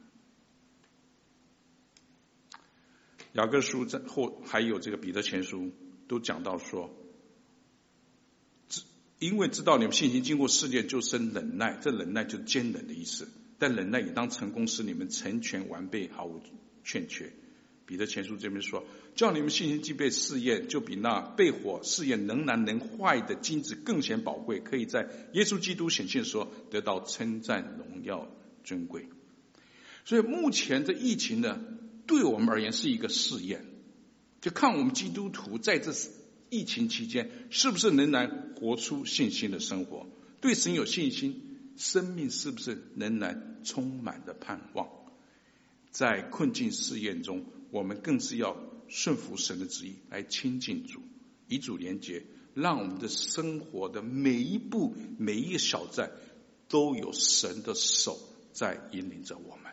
[3.37, 5.71] 雅各书在后还有这个彼得前书
[6.09, 6.91] 都讲到说，
[9.19, 13.29] 因为知道你们信心经过试炼就生忍耐，这忍耐就是坚忍的意思。
[13.59, 16.41] 但忍耐也当成功，使你们成全完备，毫无
[16.83, 17.31] 欠缺。
[17.85, 26.39] 彼得前书这边说，叫你们信心既被试验，就比那被火试验能燃能坏的金子更显宝贵，可以在耶稣基督显现的时
[26.71, 28.31] 得到称赞、荣耀、
[28.65, 29.09] 尊贵。
[30.07, 31.61] 所以目前的疫情呢，
[32.07, 33.65] 对我们而言是一个试验，
[34.41, 35.93] 就看我们基督徒在这
[36.49, 40.07] 疫情期间是不是仍然活出信心的生活，
[40.41, 44.89] 对神有信心，生命是不是仍然充满着盼望。
[45.91, 51.01] 在困境试验中，我们更是要顺服神的旨意，来亲近主，
[51.49, 56.13] 与主连结，让我们的生活的每一步、每一个小站，
[56.69, 58.19] 都有神的手
[58.53, 59.66] 在引领着我们。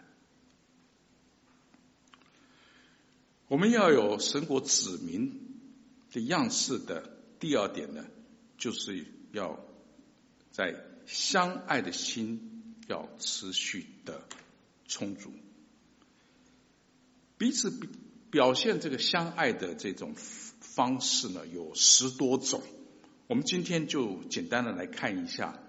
[3.48, 5.60] 我们要有神国子民
[6.12, 8.06] 的样式的第二点呢，
[8.58, 9.60] 就是要
[10.52, 10.76] 在
[11.06, 14.24] 相爱的心要持续的
[14.88, 15.32] 充足，
[17.38, 17.72] 彼此
[18.32, 22.62] 表现这个相爱的这种方式呢，有十多种。
[23.28, 25.60] 我们今天就简单的来看一下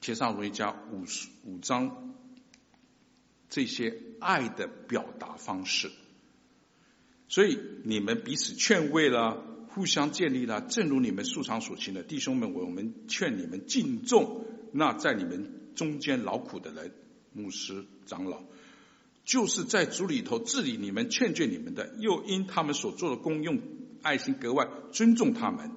[0.04, 1.04] 《帖撒罗尼迦》五
[1.44, 2.14] 五章
[3.48, 5.90] 这些爱的表达方式。
[7.28, 16.90] 所以你们彼此劝慰了，互相建立了，正如你们素常所行的，弟兄们，我们劝你们敬重那在你们中间劳苦的人，
[17.32, 18.42] 牧师长老，
[19.24, 23.60] 就是在主里头治理你们、劝诫你们的，又因他们所做的功用
[24.00, 25.70] 爱心格外尊重他们。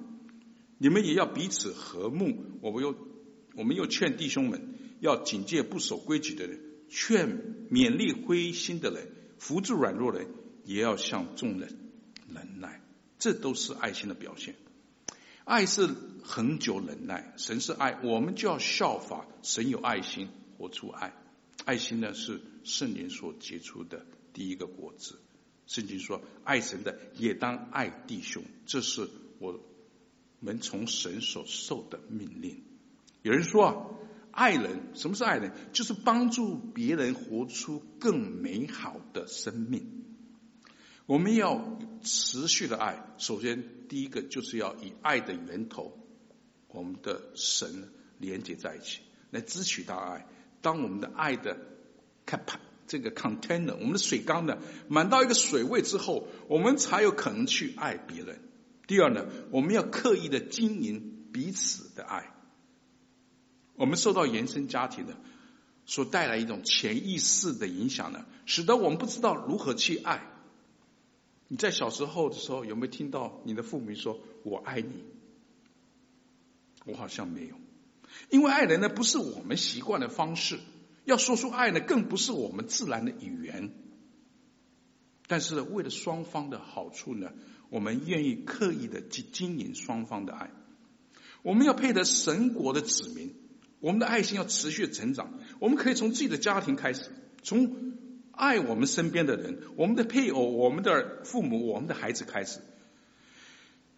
[0.78, 2.34] 你们也要彼此和睦。
[2.60, 2.96] 我们又
[3.54, 7.28] 我们又劝弟兄们要警戒不守规矩的人，劝
[7.70, 9.06] 勉励灰心的人，
[9.38, 10.26] 扶助软弱人。
[10.64, 11.76] 也要向众人
[12.32, 12.80] 忍耐，
[13.18, 14.54] 这都是爱心的表现。
[15.44, 15.88] 爱是
[16.22, 21.12] 恒久忍耐，神是爱，我们就要效法神有爱心，活出爱。
[21.64, 25.18] 爱心呢，是圣灵所结出的第一个果子。
[25.66, 29.60] 圣经说，爱神的也当爱弟兄，这是我
[30.40, 32.62] 们从神所受的命令。
[33.22, 33.86] 有人说啊，
[34.30, 35.52] 爱人，什么是爱人？
[35.72, 40.04] 就是帮助别人活出更美好的生命。
[41.12, 45.92] 我们要持续的爱，首先第一个就是要以爱的源头，
[46.68, 50.26] 我们的神连接在一起，来支取到爱。
[50.62, 51.58] 当我们的爱的
[52.24, 52.40] cap
[52.86, 54.56] 这个 container，我们的水缸呢
[54.88, 58.40] 满到一个水位之后，我们才有可能去爱别人。
[58.86, 62.32] 第二呢，我们要刻意的经营彼此的爱。
[63.74, 65.14] 我们受到原生家庭的
[65.84, 70.30] 所带来一种潜意识的影响呢，使得我们不知道如何去爱。
[71.52, 75.04] 你在小时候的时候有没有听到你的父母说“我爱你”？
[76.86, 77.56] 我好像没有，
[78.30, 80.58] 因为爱人呢不是我们习惯的方式，
[81.04, 83.70] 要说出爱呢更不是我们自然的语言。
[85.26, 87.30] 但是，为了双方的好处呢，
[87.68, 90.50] 我们愿意刻意的去经营双方的爱。
[91.42, 93.34] 我们要配得神国的子民，
[93.80, 95.38] 我们的爱心要持续成长。
[95.58, 97.10] 我们可以从自己的家庭开始，
[97.42, 97.92] 从。
[98.32, 102.60] 爱我们身边的人，我们的配偶、我们的父母、我们的孩子开始。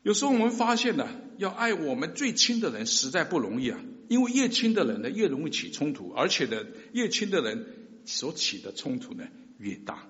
[0.02, 7.66] 有时候我们发现呢，要爱我们最亲的人实在不容易啊，因为越亲的人呢，越容易起冲突，而且呢，越亲的人
[8.04, 9.24] 所起的冲突呢
[9.56, 10.06] 越大。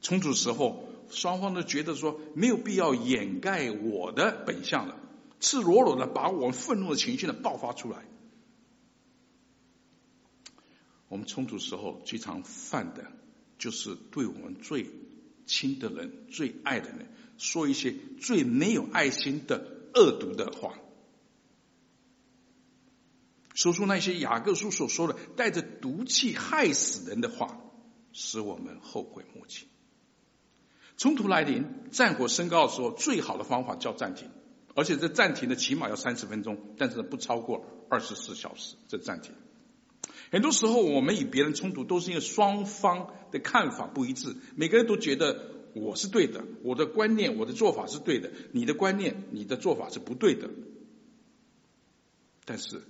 [0.00, 4.98] 冲突时候，双方都觉得说没有必要掩盖我的本相了，
[5.40, 7.98] 赤裸裸的把我们愤怒的情绪呢爆发出来。
[11.08, 13.04] 我们冲突时候最常犯的。
[13.64, 14.90] 就是对我们最
[15.46, 20.78] 亲的人、最爱的人，说一些最没有爱心的恶毒的话，
[23.54, 27.58] 说出那些雅各书所说的带着毒气害死人的话，
[28.12, 29.66] 使我们后悔莫及。
[30.98, 34.28] 冲突来临、战火升高的时候，最好的方法叫暂停，
[34.74, 38.76] 而且这暂停的起码要三十分钟，但是不超过二十四小时。
[38.88, 39.34] 这暂停。
[40.34, 44.34] 很多时候，我们与别人冲突，都是因为双方的看法不一致。
[44.56, 50.50] 每个人都觉得我是对的，我的观念、我的做法是对的，你的观念、你的做法是不对的。
[52.44, 52.82] 但是，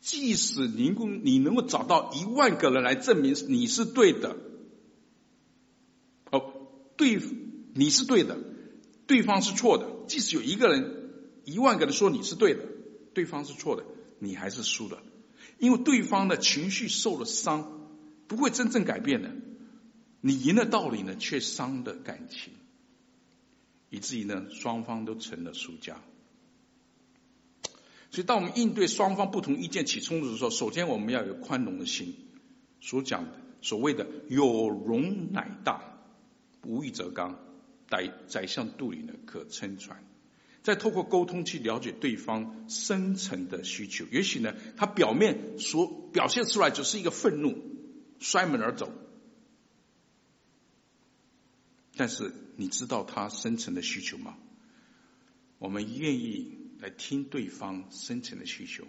[0.00, 4.36] 即使你能你能够找到一万个人来证明你是对的，
[6.30, 6.52] 哦，
[6.96, 7.20] 对，
[7.74, 8.38] 你是对的，
[9.08, 9.88] 对方是错的。
[10.06, 11.10] 即使有一个人、
[11.44, 12.62] 一万个人说你是对的，
[13.12, 13.84] 对方是错的，
[14.20, 15.02] 你还是输了。
[15.60, 17.88] 因为对方的情绪受了伤，
[18.26, 19.30] 不会真正改变的。
[20.20, 22.52] 你赢的道理呢，却伤的感情，
[23.90, 26.00] 以至于呢，双方都成了输家。
[28.10, 32.16] 所以，当我们应对双方不同意见起冲突的时候，首先我们要有宽容的心。
[32.80, 33.32] 所讲的
[33.62, 36.00] 所谓的“有容乃大，
[36.64, 37.38] 无欲则刚”，
[37.88, 40.02] 宰宰相肚里呢，可撑船。
[40.62, 44.04] 再透过沟通去了解对方深层的需求。
[44.10, 47.58] 也许呢，他表面所表现出来只是一个愤怒，
[48.18, 48.92] 摔门而走。
[51.96, 54.36] 但是，你知道他深层的需求吗？
[55.58, 56.58] 我们愿意。
[56.80, 58.84] 来听对方深层的需求，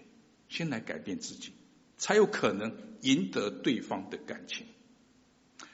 [0.47, 1.51] 先来改变自己，
[1.97, 4.65] 才有可能赢得对方的感情。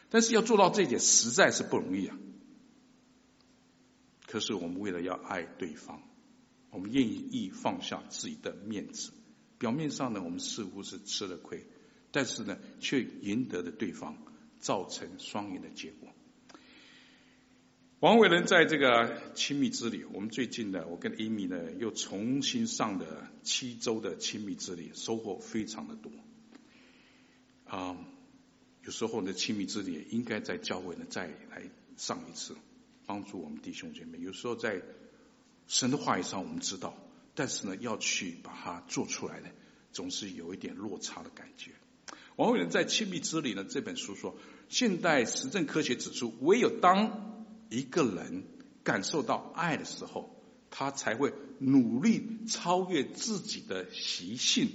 [0.10, 2.18] 但是要做到这一点，实在是不容易啊。
[4.28, 6.04] 可是我们为了要爱对方，
[6.70, 9.12] 我们愿意放下自己的面子。
[9.58, 11.66] 表面上呢，我们似乎是吃了亏，
[12.12, 14.16] 但是呢，却赢得了对方，
[14.60, 16.10] 造成双赢的结果。
[18.00, 26.12] 王伟仁在这个亲密之旅，我们最近呢，我跟 Amy 呢又重新上了七周的亲密之旅，收获非常的多。
[27.66, 27.98] 啊，
[28.84, 31.64] 有时候呢，亲密之旅应该在教会呢再来
[31.96, 32.56] 上一次，
[33.08, 34.20] 帮助我们弟兄姐妹。
[34.20, 34.84] 有时候在
[35.66, 36.96] 神的话语上我们知道，
[37.34, 39.50] 但是呢，要去把它做出来呢，
[39.92, 41.72] 总是有一点落差的感觉。
[42.36, 44.38] 王伟仁在亲密之旅呢这本书说，
[44.70, 48.44] 现代实证科学指出，唯有当一个人
[48.84, 50.36] 感受到爱的时候，
[50.70, 54.70] 他才会努力超越自己的习性，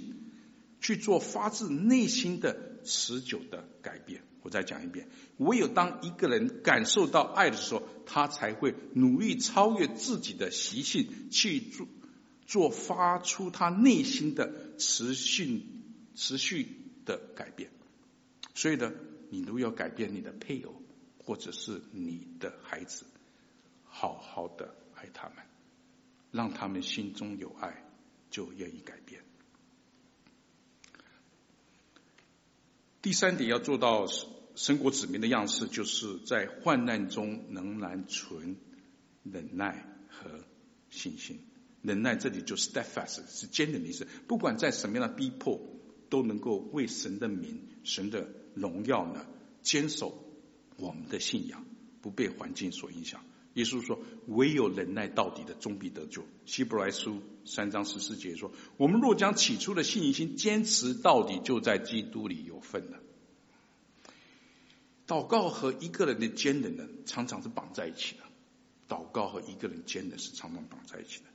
[0.81, 4.23] 去做发自内心的持久的改变。
[4.43, 11.87] 我再讲一遍，唯有当一个人感受到爱的时候，他才会努力超越自己的习性，去做
[12.45, 15.65] 做发出他内心的持续
[16.13, 16.67] 持续
[17.05, 17.71] 的改变。
[18.53, 18.91] 所以呢，
[19.29, 20.75] 你如果要改变你的配偶，
[21.17, 23.05] 或者是你的孩子，
[23.85, 25.37] 好好的爱他们，
[26.31, 27.85] 让他们心中有爱，
[28.29, 29.23] 就愿意改变。
[33.03, 34.07] 第三点要做到
[34.55, 38.55] 神国子民的样式，就是在患难中仍然存
[39.23, 40.29] 忍耐和
[40.89, 41.41] 信心。
[41.81, 45.59] 忍耐这里就 steadfast 是坚定的意思，不管在什么样的逼迫，
[46.09, 49.25] 都能够为神的名、神的荣耀呢
[49.61, 50.23] 坚守。
[50.77, 51.65] 我们的信仰
[52.01, 53.21] 不被环境所影响。
[53.53, 62.99] 耶稣说：“唯有忍耐到底的，终必得救。”希伯来书三章十四节说：“我们若将起初的信心坚持到底，就在基督里有份了。”
[65.05, 68.23] 祷告和一个人的坚忍呢，常常是绑在一起的。
[68.87, 71.25] 祷告和一个人坚忍是常常绑在一起的。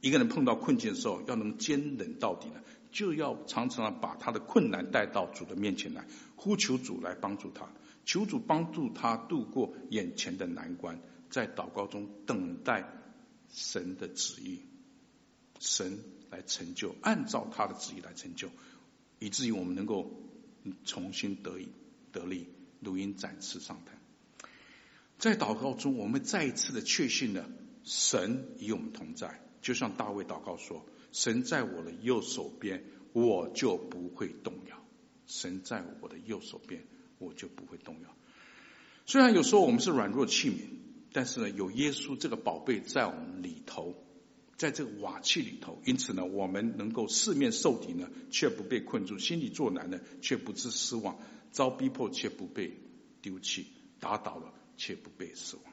[0.00, 2.60] 一个人碰到困境的时候，要能坚忍到底呢，
[2.90, 6.06] 就要常常把他的困难带到主的面前来，
[6.36, 7.68] 呼求主来帮助他。
[8.04, 11.00] 求主帮助他度过眼前的难关，
[11.30, 12.88] 在祷告中等待
[13.48, 14.60] 神的旨意，
[15.58, 15.98] 神
[16.30, 18.48] 来成就，按照他的旨意来成就，
[19.18, 20.10] 以至于我们能够
[20.84, 21.68] 重新得以
[22.12, 22.46] 得力，
[22.80, 23.94] 如鹰展翅上腾。
[25.18, 27.50] 在祷告中，我们再一次的确信了
[27.84, 34.76] 神与我们同在，就像大卫祷告说：“神在我的右手边，我就不会动摇。”
[35.26, 36.86] 神在我的右手边。
[37.20, 38.14] 我就不会动摇。
[39.04, 40.68] 虽然有时候我们是软弱器皿，
[41.12, 43.94] 但是呢，有耶稣这个宝贝在我们里头，
[44.56, 51.16] 在这个瓦器里头，因此呢，我们能够四面受敌呢，却不被困住；心里作难呢，却不知失望；
[51.50, 52.78] 遭逼迫却不被
[53.22, 53.64] 丢弃；
[54.00, 55.64] 打倒了却不被失望。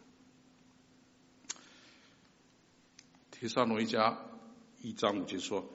[3.31, 4.17] 帖撒罗一家
[4.81, 5.69] 一章五节说。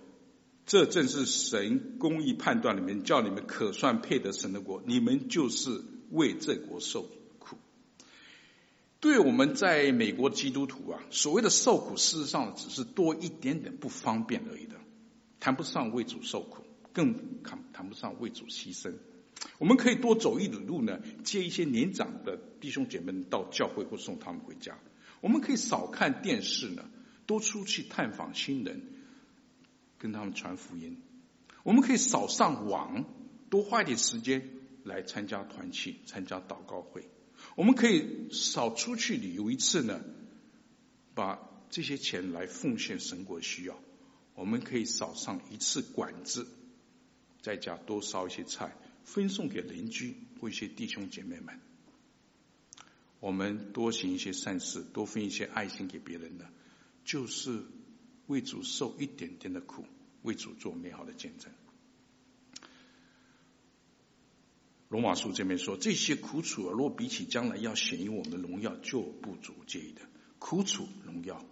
[0.66, 5.82] 这正是神公义判断里面叫你们可算配得神的国，你们就是
[6.12, 7.10] 为这国受。
[9.00, 14.76] 对我们在美国基督徒啊，所谓的受苦，事实上只是多一点点不方便而已的，
[15.40, 18.92] 谈不上为主受苦，更谈谈不上为主牺牲。
[19.58, 24.78] 我们可以多走一里路呢，接一些年长的弟兄姐妹到教会或送他们回家。
[25.20, 26.84] 我们可以少看电视呢，
[27.26, 28.82] 多出去探访新人。
[29.98, 30.96] 跟他们传福音，
[31.62, 33.04] 我们可以少上网，
[33.50, 34.48] 多花一点时间
[34.82, 37.06] 来参加团契、参加祷告会。
[37.60, 40.00] 我们可以少出去旅游一次呢，
[41.14, 41.38] 把
[41.68, 43.78] 这些钱来奉献神国需要。
[44.34, 46.46] 我们可以少上一次馆子，
[47.42, 51.60] 在家多烧一些菜，分送给邻居或一些弟兄姐妹们。
[53.18, 56.50] 我们多行一些善事，多分一些爱心给别人的，
[57.04, 57.62] 就是。
[58.26, 59.84] 为主受一点点的苦，
[60.22, 61.52] 为主做美好的见证。
[64.90, 70.00] 罗马书这边说，这些苦楚啊，若比起将来要显于我们的荣耀，就不足介意的。
[70.40, 71.46] 苦楚荣耀，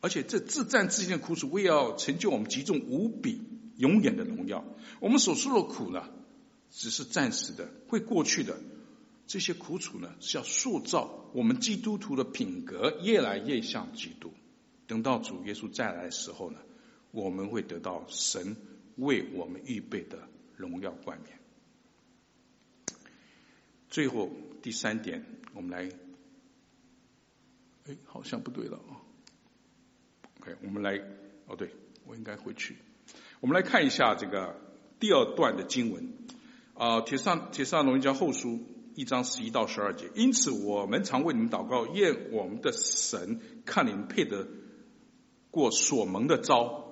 [0.00, 3.42] 而且这自战自信的苦楚，为要成就我们极重无比
[3.76, 4.64] 永远的荣耀。
[5.00, 6.08] 我们所受的苦呢，
[6.70, 8.58] 只是暂时的，会过去的。
[9.26, 14.32] 这些苦楚呢，是要塑造我们基督徒的品格，越来越像基督。
[14.86, 16.58] 等到主耶稣再来的时候呢，
[17.10, 18.56] 我们会得到神
[18.96, 20.26] 为我们预备的
[20.56, 21.38] 荣耀冠冕。
[23.90, 24.30] 最后
[24.62, 25.90] 第三点，我们来，
[27.88, 29.02] 哎，好像不对了啊。
[30.38, 30.96] OK，我们来，
[31.48, 31.70] 哦，对，
[32.06, 32.76] 我应该回去。
[33.40, 34.54] 我们来看一下这个
[35.00, 36.12] 第二段的经文
[36.74, 38.60] 啊，帖撒帖撒罗尼迦后书
[38.94, 40.08] 一章十一到十二节。
[40.14, 44.46] 因此，我们常为你们祷告，愿我们的神看你们配得
[45.50, 46.84] 过所蒙的招，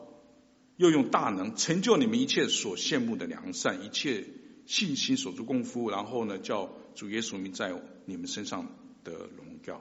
[0.75, 4.25] 又用大能成就你们一切所羡慕的良善，一切
[4.67, 6.73] 信心所做功夫，然后呢，叫。
[6.99, 7.73] 主耶稣名在
[8.07, 8.75] 你们身上
[9.05, 9.81] 的荣耀，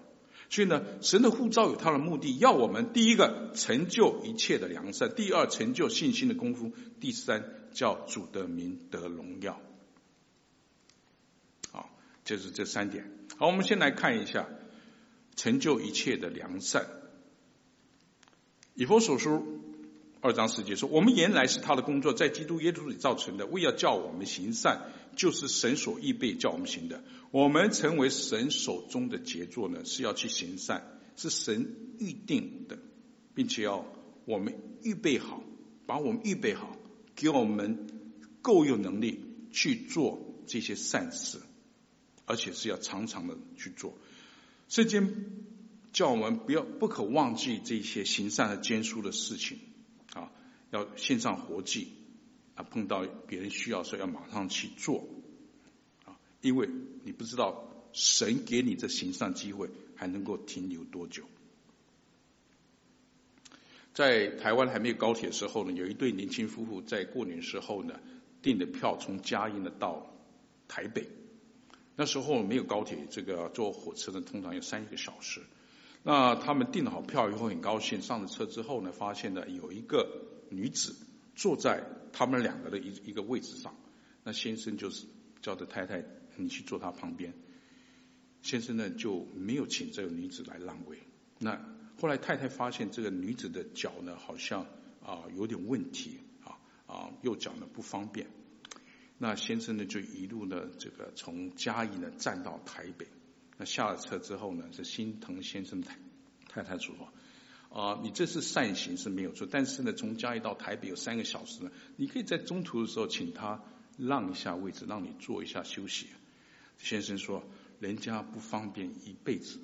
[0.52, 7.44] 所以呢，神的呼召有他的目的，要我们第一个成就一切的良善，第二成就信心的功夫，第三
[7.74, 9.60] 叫主的名得荣耀。
[11.72, 11.90] 好，
[12.24, 13.12] 就是这三点。
[13.36, 14.48] 好，我们先来看一下
[15.36, 16.86] 成就一切的良善。
[18.76, 19.67] 以弗所书
[20.22, 30.84] 二章十节说：“我们原来是他的工作，在基督耶稣里造成的，为要叫我们行善。”就是神所预备叫我们行的，我们成为神手中的杰作呢，是要去行善，
[31.16, 32.78] 是神预定的，
[33.34, 33.84] 并且要
[34.26, 34.54] 我们
[34.84, 35.42] 预备好，
[35.88, 36.78] 把我们预备好，
[37.16, 37.88] 给我们
[38.44, 41.40] 够有能力去做这些善事，
[42.28, 43.98] 而且是要常常的去做。
[44.68, 45.46] 圣经
[45.94, 49.58] 叫我们不要不可忘记这些行善和坚书的事情，
[50.72, 51.94] 要献上活计。
[52.56, 55.08] 啊，碰到别人需要的时候，要马上去做，
[56.06, 56.68] 啊，因为
[57.04, 61.24] 你不知道神给你这行善机会还能够停留多久。
[63.94, 68.00] 在台湾还没有高铁的时候呢，有一对年轻夫妇在过年时候呢
[68.42, 70.12] 订的票从嘉义呢到
[70.68, 71.08] 台北，
[71.96, 75.44] 那时候没有高铁，这个坐火车呢通常要三个小时。
[76.02, 80.96] 那他们订好票以后很高兴，上了车之后呢，发现呢有一个女子
[81.36, 81.84] 坐在。
[82.14, 83.76] 他们两个的一一个位置上，
[84.24, 85.06] 那先生就是
[85.40, 86.04] 叫着太太，
[86.36, 87.32] 你去坐他旁边。
[88.42, 90.98] 先生呢就没有请这个女子来让位。
[91.38, 91.64] 那
[92.02, 94.66] 后来太太发现这个女子的脚呢好像
[95.04, 98.26] 啊有点问题啊啊右脚呢不方便。
[99.20, 103.06] 那先生呢就一路呢这个从嘉义呢站到台北。
[103.58, 106.00] 那下了车之后呢是心疼先生太
[106.48, 106.96] 太太说。
[107.78, 113.64] 啊，你这是善行是没有错，但是呢，从嘉义到台北有三个小时呢，你可以在中途的时候请他
[114.00, 116.08] 让一下位置，让你坐一下休息。
[116.80, 117.44] 先生说，
[117.80, 119.60] 人家不方便一辈子，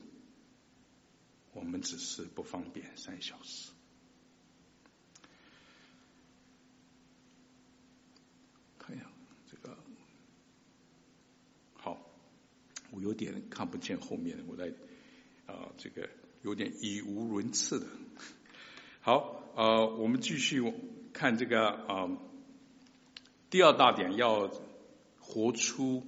[1.53, 3.72] 我们只是不方便三小时。
[8.78, 9.07] 看一下
[9.49, 9.76] 这个，
[11.74, 11.99] 好，
[12.91, 14.72] 我有点看不见后面，我在
[15.47, 16.07] 啊这个。
[16.43, 17.85] 有点语无伦次的。
[18.99, 20.61] 好，呃，我们继续
[21.13, 22.17] 看这个啊、呃，
[23.49, 24.51] 第二大点要
[25.19, 26.05] 活出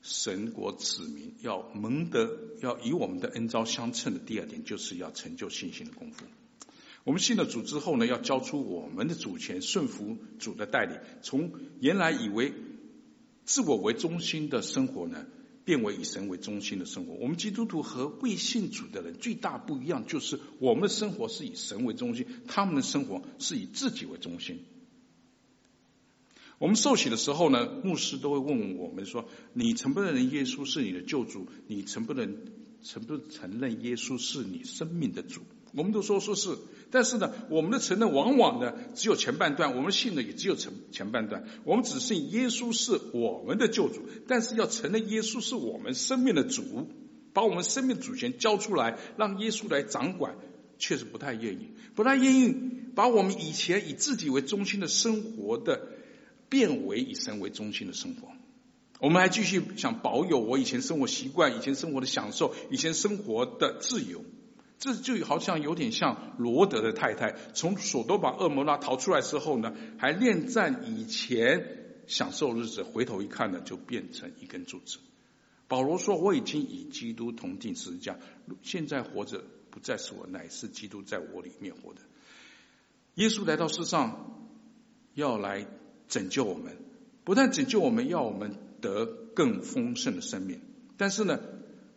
[0.00, 6.24] 神国子民，要蒙得，要以我们的恩召相称的第二点，就是要成就信心的功夫。
[7.02, 11.50] 我们信了主之后呢，要交出我们的主权，顺服主的带领，从
[11.80, 12.52] 原来以为
[13.44, 15.26] 自我为中心的生活呢，
[15.68, 17.12] 变为以神为中心的生活。
[17.12, 24.64] 我们基督徒和未信主的人最大不一样，就是我们的生活是以神为中心，他们的生活是以自己为中心。
[26.56, 31.46] 我们受洗的时候呢，牧师都会问我们说：“你承不承认耶稣是你的救主？
[31.66, 32.34] 你承不能
[32.82, 35.42] 承不承认耶稣是你生命的主？”
[35.72, 36.50] 我们都说说是。
[36.90, 41.44] 但是呢，我们的承认往往呢只有前半段，我们信的也只有前前半段。
[41.64, 46.88] 我们只信耶稣是我们的救主，但是要承认耶稣是我们生命的主，
[47.34, 50.36] 把我们生命的主权交出来，让耶稣来掌管，
[50.78, 52.56] 确实不太愿意，不太愿意
[52.94, 55.88] 把我们以前以自己为中心的生活的
[56.48, 58.28] 变为以神为中心的生活。
[58.98, 64.24] 我们还继续想保有我以前生活习惯、以前生活的享受、以前生活的自由。
[64.78, 74.98] 这就好像有点像罗德的太太从索多玛蛾摩拉逃出来之后呢，还恋战以前享受日子，回头一看呢，就变成一根柱子。
[75.66, 78.16] 保罗说：“我已经与基督同钉十字架，
[78.62, 82.00] 现在活着不再是我，乃是基督在我里面活的。”
[83.16, 84.48] 耶稣来到世上，
[85.12, 85.66] 要来
[86.08, 86.78] 拯救我们，
[87.24, 89.04] 不但拯救我们，要我们得
[89.34, 90.62] 更丰盛的生命。
[90.96, 91.38] 但是呢，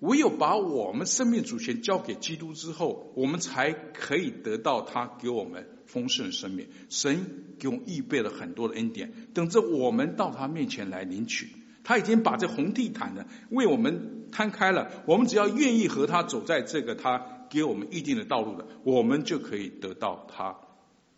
[0.01, 6.67] 唯有把我们生命主权交给基督之后，我们才可以得到他给我们丰盛的生命。
[6.89, 11.49] 神给我们预备了很多的恩典，等着我们到他面前来领取。
[11.83, 20.57] 他已经把这红地毯呢为我们摊开了，我们只要愿意和他走在这个他给我们预定的道路的，我们就可以得到他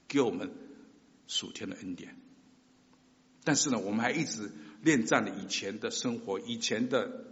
[0.09, 0.51] 给我们
[1.27, 2.17] 属天的恩典。
[3.45, 7.25] 但是呢，我们还一直恋战了以前的生活，以前的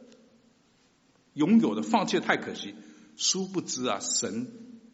[1.34, 2.76] 拥有的放弃太可惜。
[3.18, 4.48] 殊不知啊，神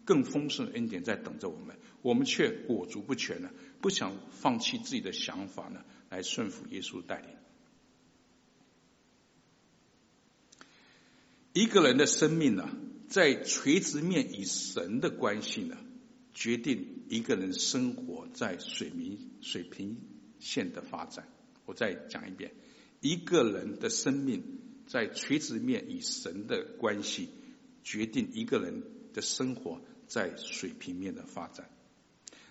[0.04, 7.30] 更丰盛的恩典在等着我们，我们却裹足不前呢，不想放弃自己的想法呢，来顺服耶稣带领。
[11.54, 12.70] 一个人的生命呢，
[13.08, 15.78] 在垂直面与神的关系呢，
[16.34, 19.98] 决定一个人生活在水平水平
[20.40, 21.28] 线的发展。
[21.66, 22.52] 我再讲一遍，
[23.00, 27.30] 一个人的生命在垂直面与神的关系，
[27.84, 28.82] 决定一个人
[29.14, 31.70] 的生活在水平面的发展。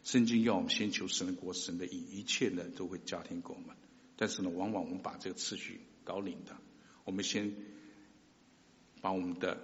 [0.04, 3.74] 圣经要我们先求神的国、神的义，一切呢都会加添给我们。
[4.16, 6.56] 但是呢，往往我们把这个次序搞拧的，
[7.04, 7.52] 我们先。
[9.02, 9.60] 把我们的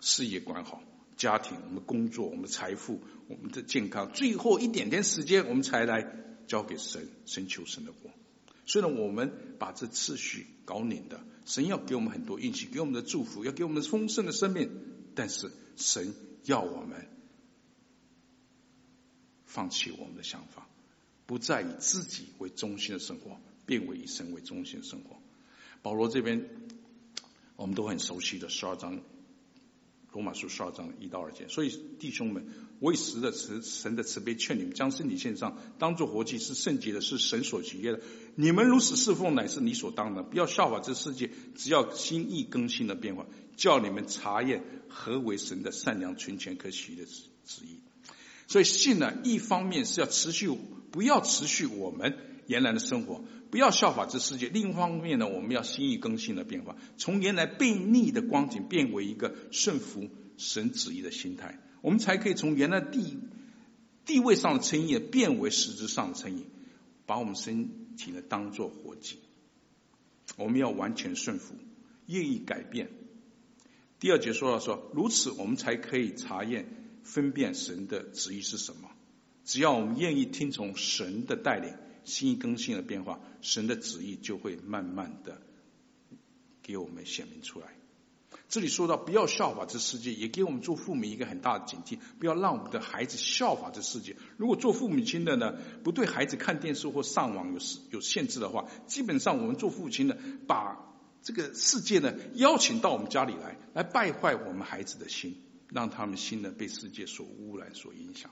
[0.00, 0.82] 事业管好，
[1.16, 6.06] 家庭、我们的工作、我们的财富、我们的健康，最后一点点时间，我们才来
[6.46, 8.10] 交给神，神求神的国。
[8.68, 14.70] 虽然我们把这次序搞拧的，神要给我们很多运气，给我们的祝福，要给我们丰盛的生命，
[15.16, 16.14] 但是神
[16.44, 17.08] 要我们
[19.46, 20.68] 放弃我们的想法，
[21.26, 25.16] 不再以自己为中心的生活，变为以神为中心的生活。
[25.82, 26.48] 保罗这边。
[27.60, 29.00] 我们都很熟悉的十二章，
[30.12, 31.46] 罗马书十二章一到二节。
[31.48, 32.46] 所以弟兄们，
[32.80, 38.00] 我以神的慈神的慈悲劝你们，将身体献上，当作活祭，是圣洁的，是神所喜悦的。
[38.34, 40.24] 你们如此侍奉，乃是理所当然。
[40.28, 47.80] 不要效法这世界，只要心意更新的变化，叫你们查验何为神的善良、纯全、可喜的旨意。
[48.46, 50.48] 所以信呢，一方面是要持续，
[50.90, 52.16] 不要持续我们
[52.48, 53.22] 原来的生活。
[53.50, 54.48] 不要效法这世界。
[54.48, 63.16] 另一方面呢，我们要心意更新的变化，从原来悖逆的光景变为一个顺服神旨意的心态，我们才可以从原来地
[64.04, 66.44] 地位上的称义变为实质上的称义，
[67.06, 69.18] 把我们身体呢当作活祭。
[70.36, 71.54] 我们要完全顺服，
[72.06, 72.90] 愿意改变。
[73.98, 76.68] 第二节说到说，如此我们才可以查验
[77.02, 78.90] 分辨神的旨意是什么。
[79.46, 81.72] 只要我们愿意听从神的带领。
[82.04, 85.40] 心更新的变化，神的旨意就会慢慢的
[86.62, 87.66] 给我们显明出来。
[88.48, 94.16] 这里说到不要效法这世界，也给我们做父母一个很大的警惕，不要让我们的孩子效法这世界。
[94.38, 97.58] 如果做父母亲的呢，不对孩子看电视或上网有
[97.90, 100.78] 有限制的话，基本上我们做父亲的把
[101.22, 105.36] 这个世界呢邀请到我们家里来，来败坏我们孩子的心，
[105.68, 108.30] 让他们心呢被世界所污染、所影响。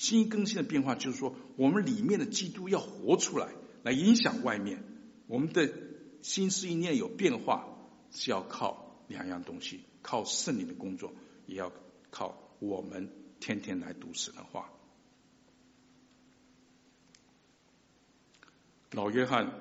[0.00, 4.82] 新更新的变化，就是说，我们里面的基督要活出来，来影响外面。
[5.26, 5.70] 我们的
[6.22, 7.68] 心思意念有变化，
[8.10, 11.12] 是要靠两样东西：靠圣灵的工作，
[11.44, 11.70] 也要
[12.10, 14.72] 靠我们天天来读神的话。
[18.92, 19.52] 老约翰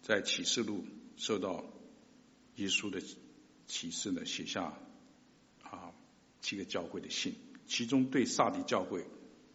[0.00, 0.84] 在启示录
[1.16, 1.64] 受到
[2.54, 3.02] 耶稣的
[3.66, 4.78] 启示呢，写下
[5.64, 5.92] 啊
[6.40, 7.34] 七个教会的信。
[7.68, 9.06] 其中对撒迪教会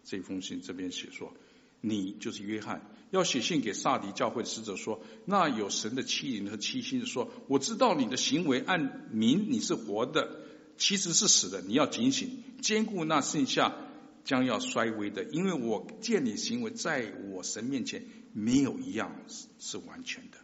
[0.06, 1.34] 这封信这边写说，
[1.82, 10.40] 你就是约翰，要写信给撒迪教会的使者说，那有神的七灵和七星说，我知道你的行为，按名你是活的，
[10.78, 11.62] 其实是死的。
[11.62, 13.76] 你要警醒，坚固那剩下
[14.24, 20.38] 将要衰微的，因为我见你行为在我神面前没有一样是是完全的。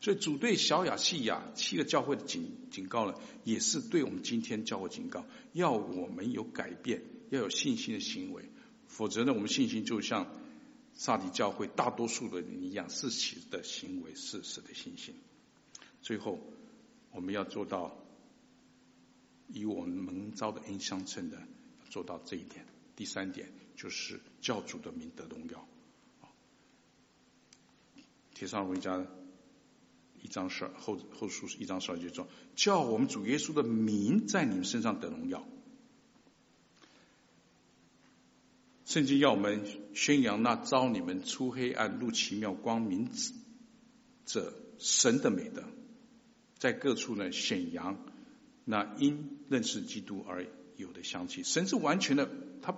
[0.00, 3.14] 所以主对小亚细亚七个教会的警警告呢，
[3.44, 7.02] 也是对我们今天教会警告，要我们有改变。
[7.36, 8.44] 要有信心的行为，
[8.86, 10.26] 否则呢，我们信心就像
[10.92, 15.14] 撒狄教会大多数的人一样，是死的行为，是死的信心。
[16.02, 16.38] 最后，
[17.10, 17.96] 我们要做到
[19.48, 21.38] 以我们蒙召的恩相称的，
[21.88, 22.66] 做到这一点。
[22.96, 25.66] 第三点就是教主的名得荣耀。
[28.34, 29.06] 帖撒罗尼迦
[30.20, 35.46] 一章十二后后书一章十二节说，叫我们主耶稣的名在你们身上得荣耀。
[38.92, 39.62] 圣经要我们
[39.94, 43.08] 宣扬那招你们出黑暗入奇妙光明
[44.26, 45.62] 者神的美德，
[46.58, 47.96] 在各处呢显扬
[48.66, 50.44] 那因认识基督而
[50.76, 51.42] 有的香气。
[51.42, 52.28] 神是完全的，
[52.60, 52.76] 他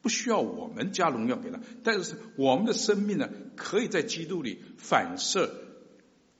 [0.00, 5.52] 不需要我们加荣耀给他，但是我们的生命呢，可以在基督里反射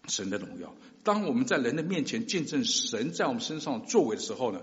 [0.06, 0.72] 神的荣耀。
[1.02, 4.60] 当我们在人的面前见证神在我们身上作为的时候呢，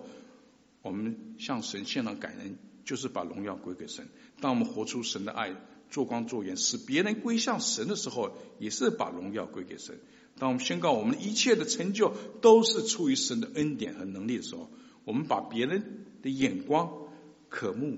[0.83, 2.57] 我们向神献上感恩，
[2.87, 4.07] 就是把荣耀归给神。
[4.39, 5.53] 当我们活出神的爱，
[5.89, 9.99] 做光做盐，使别人归向神的时候，也是把荣耀归给神。
[10.39, 14.71] 当我们宣告我们一切的成就都是出于神的恩典和能力的时候，
[15.03, 17.09] 我们把别人的眼光
[17.49, 17.97] 渴慕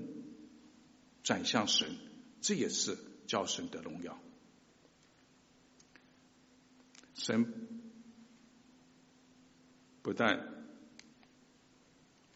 [1.22, 1.88] 转向神，
[2.40, 4.18] 这也是叫神的荣耀。
[7.14, 7.78] 神
[10.02, 10.38] 不但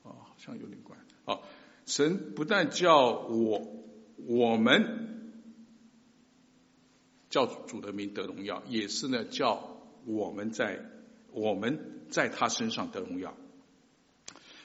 [0.02, 0.94] 哦，好像有点怪
[1.24, 1.42] 哦，
[1.86, 3.66] 神不但叫我
[4.26, 5.32] 我们
[7.30, 9.70] 叫主的名得荣耀，也是呢叫。
[10.06, 10.84] 我们在
[11.32, 13.34] 我们在他身上得荣耀，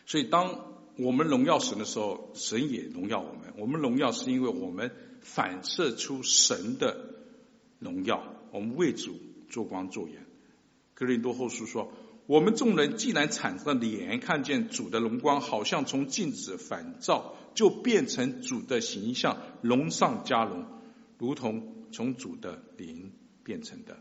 [0.06, 3.54] 所以当我们荣耀神的时候，神也荣耀我们。
[3.58, 4.92] 我们荣耀是因为我们
[5.22, 7.24] 反射出神的
[7.80, 9.16] 荣耀，我们为主
[9.50, 10.26] 做光做盐。
[10.94, 11.94] 哥林多后书说
[12.30, 20.64] ：“我们众人既然产生了脸看见主的荣光，好像从镜子反照，就变成主的形象，荣上加荣，
[21.18, 23.14] 如同从主的灵
[23.44, 23.98] 变成的。”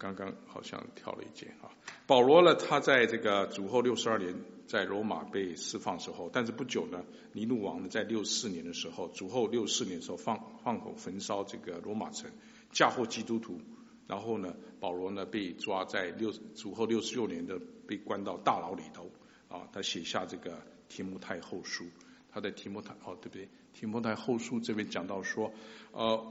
[0.00, 1.68] 刚刚好像跳了一节啊，
[2.06, 4.34] 保罗呢，他在这个主后六十二年
[4.66, 12.30] 在罗马被释放时候，但是不久呢，尼禄王呢在六四年的时候，主后六四年的时候放放火焚烧这个罗马城，
[12.72, 13.60] 嫁祸基督徒，
[14.06, 19.10] 然后呢，保罗呢被抓在六主后六十六年的被关到大牢里头
[19.48, 21.84] 啊，他写下这个提摩太后书，
[22.32, 23.46] 他在提摩太哦对不对？
[23.74, 25.52] 提摩太后书这边讲到说，
[25.92, 26.26] 呃，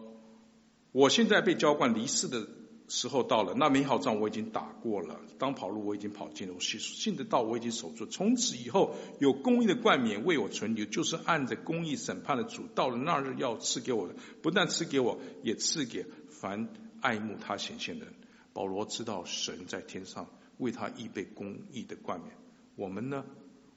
[0.91, 2.47] 我现在被交换离世的。
[2.89, 8.07] 时候到了，那美好仗我已经打过了，当跑路我已经跑尽了，我信信的道我已经守住。
[8.07, 16.67] 从此以后，有公义的冠冕为我存留，就是按着公义审判的主，到了那日要赐给我的，不但赐给我，也赐给凡
[16.99, 18.13] 爱慕他显现的人。
[18.53, 20.27] 保罗知道神在天上
[20.57, 22.35] 为他预备公义的冠冕，
[22.75, 23.23] 我们呢？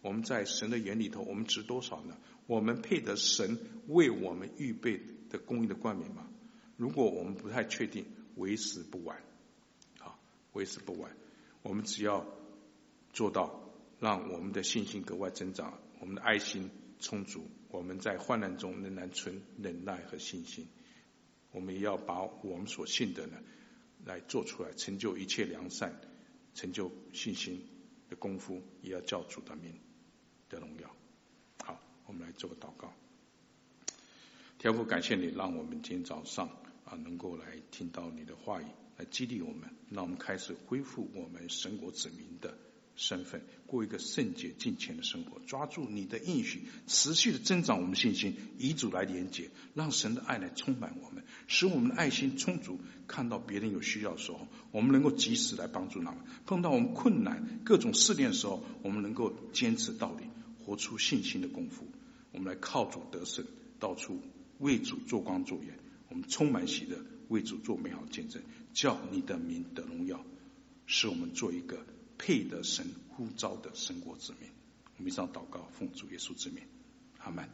[0.00, 2.16] 我们在神的眼里头，我们值多少呢？
[2.46, 3.58] 我们配得神
[3.88, 4.98] 为我们预备
[5.28, 6.26] 的公义的冠冕吗？
[6.78, 8.06] 如果我们不太确定。
[8.36, 9.22] 为时不晚，
[9.98, 10.18] 好，
[10.52, 11.14] 为时不晚。
[11.62, 12.26] 我们只要
[13.12, 13.60] 做到，
[14.00, 20.66] 让我们的信心格外增长，我们的爱心充足，我们在患难中仍然存忍耐和信心。
[21.52, 23.36] 我们也要把我们所信的呢，
[24.04, 26.00] 来做出来，成就一切良善，
[26.54, 27.66] 成就信心
[28.08, 29.78] 的功夫，也要叫主的名
[30.48, 30.96] 的荣耀。
[31.62, 32.92] 好，我们来做个祷告。
[34.58, 36.61] 天父，感谢你，让我们今天早上。
[36.92, 38.66] 啊，能够来听到你的话语，
[38.98, 42.58] 来激励我们，让我们开始恢复我们神国子民的
[42.96, 52.78] 身份，过一个圣洁敬虔的生活，抓住你的应许，持续的增长我们信心，以主来连接，让神的爱来充满我们，使我们的爱心充足。
[53.06, 60.24] 看到别人有需要的时候，我们能够及时来帮助他们；碰到我们困难、各种试炼的时候，我们能够坚持到底，
[60.62, 61.86] 活出信心的功夫。
[62.32, 63.46] 我们来靠主得胜，
[63.78, 64.20] 到处
[64.58, 65.81] 为主做光做盐。
[66.12, 66.98] 我们充满喜乐，
[67.28, 68.42] 为主做美好见证，
[68.74, 70.22] 叫你的名得荣耀，
[70.84, 71.86] 使我们做一个
[72.18, 74.50] 配得神呼召的神国之民。
[74.98, 76.62] 我们以上祷告，奉主耶稣之名，
[77.16, 77.48] 阿门。